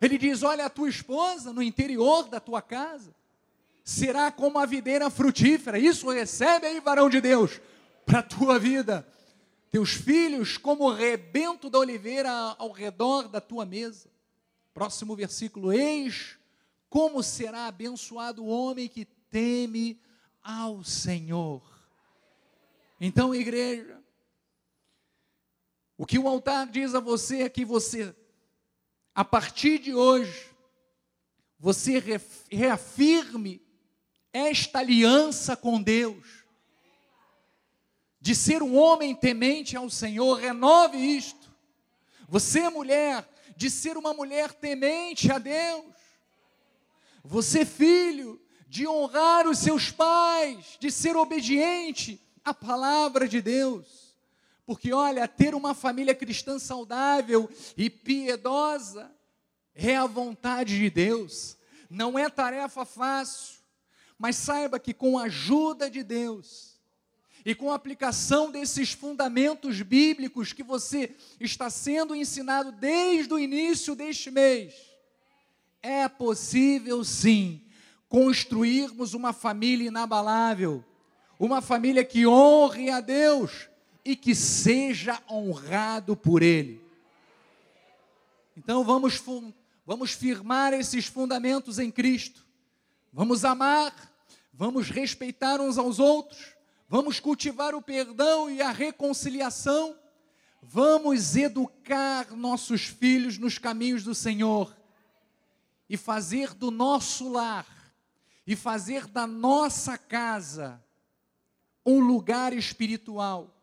Ele 0.01 0.17
diz: 0.17 0.43
Olha, 0.43 0.65
a 0.65 0.71
tua 0.71 0.89
esposa 0.89 1.53
no 1.53 1.63
interior 1.63 2.29
da 2.29 2.41
tua 2.41 2.63
casa 2.63 3.15
será 3.85 4.31
como 4.31 4.59
a 4.59 4.65
videira 4.65 5.11
frutífera. 5.11 5.79
Isso 5.79 6.09
recebe 6.09 6.67
aí, 6.67 6.81
varão 6.81 7.11
de 7.11 7.21
Deus, 7.21 7.61
para 8.07 8.21
a 8.21 8.23
tua 8.23 8.59
vida. 8.59 9.07
Teus 9.71 9.93
filhos 9.93 10.57
como 10.57 10.85
o 10.85 10.93
rebento 10.93 11.69
da 11.69 11.79
oliveira 11.79 12.31
ao 12.59 12.73
redor 12.73 13.29
da 13.29 13.41
tua 13.41 13.67
mesa. 13.67 14.09
Próximo 14.73 15.15
versículo: 15.15 15.73
Eis 15.73 16.39
como 16.91 17.22
será 17.22 17.68
abençoado 17.68 18.45
o 18.45 18.49
homem 18.49 18.88
que 18.88 19.07
teme 19.30 19.99
ao 20.43 20.84
Senhor. 20.84 21.62
Então, 23.01 23.34
igreja, 23.34 23.99
o 25.97 26.05
que 26.05 26.18
o 26.18 26.28
altar 26.28 26.66
diz 26.66 26.95
a 26.95 27.01
você 27.01 27.43
é 27.43 27.49
que 27.49 27.64
você 27.64 28.14
a 29.14 29.24
partir 29.24 29.78
de 29.78 29.95
hoje, 29.95 30.49
você 31.59 32.03
reafirme 32.51 33.61
esta 34.32 34.78
aliança 34.78 35.57
com 35.57 35.82
Deus, 35.82 36.45
de 38.20 38.34
ser 38.34 38.62
um 38.62 38.76
homem 38.76 39.14
temente 39.14 39.76
ao 39.76 39.91
Senhor, 39.91 40.38
renove 40.38 40.97
isto. 40.97 41.51
Você, 42.28 42.68
mulher, 42.68 43.28
de 43.57 43.68
ser 43.68 43.97
uma 43.97 44.14
mulher 44.14 44.53
temente 44.53 45.30
a 45.30 45.38
Deus. 45.38 45.99
Você, 47.23 47.64
filho, 47.64 48.41
de 48.68 48.87
honrar 48.87 49.49
os 49.49 49.59
seus 49.59 49.91
pais, 49.91 50.77
de 50.79 50.91
ser 50.91 51.16
obediente 51.16 52.21
à 52.45 52.55
palavra 52.55 53.29
de 53.29 53.43
Deus. 53.43 54.14
Porque, 54.64 54.93
olha, 54.93 55.27
ter 55.27 55.55
uma 55.55 55.75
família 55.75 56.14
cristã 56.14 56.59
saudável 56.59 57.51
e 57.77 57.91
piedosa 57.91 59.11
é 59.75 59.97
a 59.97 60.07
vontade 60.07 60.79
de 60.79 60.91
Deus, 60.91 61.57
não 61.89 62.18
é 62.18 62.29
tarefa 62.29 62.85
fácil, 62.85 63.57
mas 64.18 64.37
saiba 64.37 64.79
que 64.79 64.93
com 64.93 65.18
a 65.18 65.25
ajuda 65.25 65.91
de 65.91 66.03
Deus 66.03 66.79
e 67.45 67.55
com 67.55 67.73
a 67.73 67.75
aplicação 67.75 68.51
desses 68.51 68.93
fundamentos 68.93 69.81
bíblicos 69.81 70.53
que 70.53 70.62
você 70.62 71.16
está 71.41 71.71
sendo 71.71 72.14
ensinado 72.14 72.71
desde 72.71 73.33
o 73.33 73.39
início 73.39 73.95
deste 73.95 74.31
mês, 74.31 74.75
é 75.83 76.09
possível 76.09 77.05
sim 77.05 77.62
construirmos 78.09 79.14
uma 79.14 79.33
família 79.33 79.89
inabalável, 79.89 80.85
uma 81.39 81.62
família 81.62 82.05
que 82.05 82.26
honre 82.26 82.91
a 82.91 83.01
Deus 83.01 83.68
e 84.05 84.16
que 84.16 84.35
seja 84.35 85.22
honrado 85.31 86.16
por 86.16 86.43
Ele. 86.43 86.83
Então 88.57 88.85
vamos, 88.85 89.22
vamos 89.87 90.12
firmar 90.12 90.72
esses 90.72 91.07
fundamentos 91.07 91.78
em 91.78 91.91
Cristo, 91.91 92.45
vamos 93.12 93.45
amar, 93.45 94.12
vamos 94.53 94.91
respeitar 94.91 95.61
uns 95.61 95.78
aos 95.78 95.99
outros, 95.99 96.57
vamos 96.89 97.20
cultivar 97.20 97.74
o 97.74 97.81
perdão 97.81 98.51
e 98.51 98.61
a 98.61 98.72
reconciliação, 98.72 99.97
vamos 100.61 101.37
educar 101.37 102.37
nossos 102.37 102.83
filhos 102.83 103.39
nos 103.39 103.57
caminhos 103.57 104.03
do 104.03 104.14
Senhor 104.14 104.80
e 105.91 105.97
fazer 105.97 106.55
do 106.55 106.70
nosso 106.70 107.28
lar 107.32 107.66
e 108.47 108.55
fazer 108.55 109.09
da 109.09 109.26
nossa 109.26 109.99
casa 109.99 110.80
um 111.84 111.99
lugar 111.99 112.53
espiritual, 112.53 113.61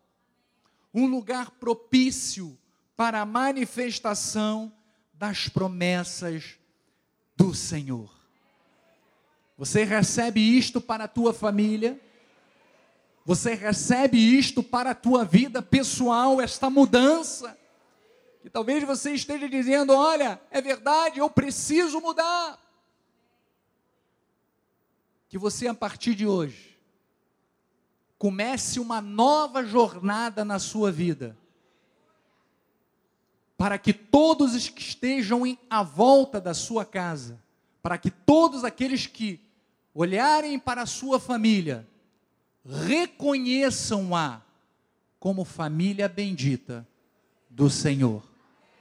um 0.94 1.08
lugar 1.08 1.52
propício 1.52 2.60
para 2.98 3.22
a 3.22 3.26
manifestação 3.26 4.74
das 5.14 5.48
promessas 5.48 6.56
do 7.38 7.56
Senhor. 7.56 8.14
Você 9.58 9.86
recebe 9.86 10.42
isto 10.42 10.82
para 10.82 11.06
a 11.06 11.08
tua 11.08 11.34
família? 11.34 11.98
Você 13.26 13.54
recebe 13.54 14.18
isto 14.18 14.62
para 14.62 14.92
a 14.92 14.96
tua 14.96 15.24
vida 15.24 15.62
pessoal, 15.62 16.42
esta 16.42 16.70
mudança? 16.70 17.57
Que 18.42 18.50
talvez 18.50 18.84
você 18.84 19.14
esteja 19.14 19.50
dizendo: 19.50 19.94
olha, 19.94 20.42
é 20.52 20.62
verdade, 20.62 21.20
eu 21.20 21.30
preciso 21.30 22.00
mudar. 22.00 22.60
Que 25.28 25.38
você, 25.38 25.68
a 25.68 25.74
partir 25.74 26.16
de 26.16 26.26
hoje, 26.26 26.78
comece 28.18 28.80
uma 28.80 29.02
nova 29.02 29.64
jornada 29.64 30.44
na 30.46 30.60
sua 30.60 30.92
vida, 30.92 31.38
para 33.58 33.78
que 33.78 33.94
todos 33.94 34.56
os 34.56 34.70
que 34.70 34.82
estejam 34.82 35.46
em, 35.46 35.60
à 35.70 35.84
volta 35.84 36.40
da 36.40 36.54
sua 36.54 36.86
casa, 36.86 37.42
para 37.82 37.98
que 37.98 38.10
todos 38.10 38.64
aqueles 38.64 39.06
que 39.06 39.42
olharem 39.94 40.60
para 40.60 40.84
a 40.84 40.86
sua 40.86 41.20
família, 41.20 41.88
reconheçam-a 42.66 44.42
como 45.20 45.44
família 45.44 46.08
bendita 46.08 46.88
do 47.58 47.72
Senhor, 47.72 48.22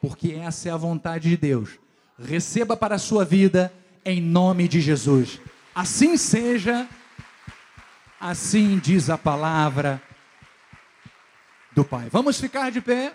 porque 0.03 0.33
essa 0.33 0.69
é 0.69 0.73
a 0.73 0.77
vontade 0.77 1.31
de 1.31 1.37
Deus. 1.39 1.79
Receba 2.19 2.77
para 2.77 2.97
a 2.97 2.99
sua 2.99 3.25
vida 3.25 3.73
em 4.05 4.21
nome 4.21 4.69
de 4.69 4.83
Jesus. 4.83 5.41
Assim 5.75 6.19
seja, 6.19 6.87
assim 8.21 8.79
diz 8.79 9.09
a 9.09 9.17
palavra 9.17 10.03
do 11.75 11.87
Pai. 11.87 12.11
Vamos 12.11 12.39
ficar 12.39 12.71
de 12.71 12.83
pé. 12.83 13.15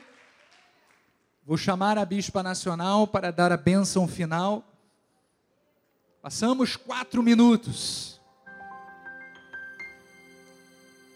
Vou 1.46 1.58
chamar 1.58 1.96
a 1.96 2.06
Bispa 2.06 2.42
Nacional 2.42 3.06
para 3.06 3.30
dar 3.32 3.52
a 3.52 3.58
bênção 3.58 4.08
final. 4.08 4.64
Passamos 6.24 6.76
quatro 6.76 7.22
minutos. 7.22 8.20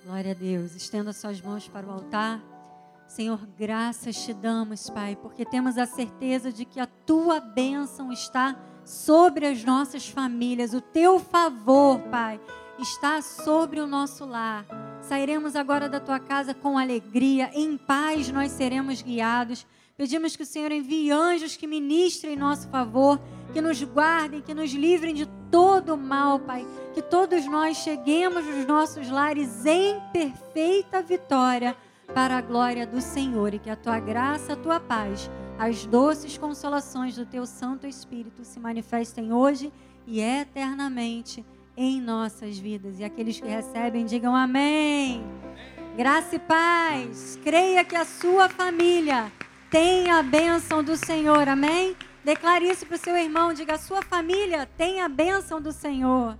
Glória 0.06 0.32
a 0.32 0.36
Deus. 0.36 0.76
Estenda 0.76 1.12
suas 1.14 1.42
mãos 1.42 1.68
para 1.68 1.88
o 1.88 1.92
altar. 1.92 2.55
Senhor, 3.08 3.40
graças 3.58 4.16
te 4.26 4.34
damos, 4.34 4.90
Pai, 4.90 5.16
porque 5.16 5.46
temos 5.46 5.78
a 5.78 5.86
certeza 5.86 6.52
de 6.52 6.66
que 6.66 6.80
a 6.80 6.88
tua 6.88 7.40
bênção 7.40 8.12
está 8.12 8.58
sobre 8.84 9.46
as 9.46 9.64
nossas 9.64 10.10
famílias. 10.10 10.74
O 10.74 10.82
teu 10.82 11.20
favor, 11.20 12.00
Pai, 12.12 12.40
está 12.80 13.22
sobre 13.22 13.80
o 13.80 13.88
nosso 13.88 14.26
lar. 14.26 14.66
Sairemos 15.02 15.56
agora 15.56 15.88
da 15.88 16.00
tua 16.00 16.20
casa 16.20 16.54
com 16.54 16.78
alegria, 16.78 17.52
em 17.54 17.78
paz 17.78 18.30
nós 18.32 18.52
seremos 18.52 19.02
guiados. 19.02 19.66
Pedimos 19.96 20.36
que 20.36 20.44
o 20.44 20.46
Senhor 20.46 20.72
envie 20.72 21.12
anjos 21.12 21.56
que 21.56 21.68
ministrem 21.68 22.34
em 22.34 22.38
nosso 22.38 22.68
favor, 22.70 23.22
que 23.54 23.62
nos 23.62 23.82
guardem, 23.82 24.42
que 24.42 24.54
nos 24.54 24.72
livrem 24.74 25.14
de 25.14 25.26
todo 25.50 25.96
mal, 25.96 26.40
Pai. 26.40 26.68
Que 26.94 27.02
todos 27.02 27.46
nós 27.46 27.78
cheguemos 27.78 28.46
nos 28.46 28.66
nossos 28.66 29.10
lares 29.10 29.66
em 29.66 30.02
perfeita 30.12 31.02
vitória 31.02 31.78
para 32.14 32.38
a 32.38 32.42
glória 32.42 32.86
do 32.86 33.02
Senhor 33.02 33.54
e 33.54 33.60
que 33.60 33.70
a 33.70 33.76
tua 33.76 34.00
graça, 34.00 34.54
a 34.54 34.56
tua 34.56 34.80
paz, 34.80 35.30
as 35.58 35.86
doces 35.86 36.38
consolações 36.38 37.16
do 37.16 37.26
teu 37.26 37.46
Santo 37.46 37.88
Espírito 37.88 38.44
se 38.44 38.60
manifestem 38.60 39.34
hoje 39.34 39.72
e 40.06 40.20
eternamente 40.20 41.46
em 41.78 42.02
nossas 42.02 42.58
vidas. 42.58 43.00
E 43.00 43.04
aqueles 43.04 43.40
que 43.40 43.48
recebem, 43.48 44.06
digam 44.06 44.36
amém. 44.36 45.24
Graça 45.98 46.36
e 46.36 46.40
paz. 46.40 47.40
Creia 47.44 47.84
que 47.84 47.96
a 47.96 48.06
sua 48.06 48.50
família 48.50 49.32
tem 49.70 50.10
a 50.10 50.22
bênção 50.22 50.84
do 50.84 50.96
Senhor, 50.96 51.48
amém? 51.48 51.96
Declare 52.24 52.70
isso 52.70 52.86
para 52.86 52.96
o 52.96 53.00
seu 53.00 53.16
irmão, 53.16 53.54
diga: 53.54 53.76
a 53.76 53.78
sua 53.78 54.02
família 54.02 54.68
tem 54.78 55.02
a 55.02 55.08
bênção 55.08 55.62
do 55.62 55.72
Senhor. 55.72 56.38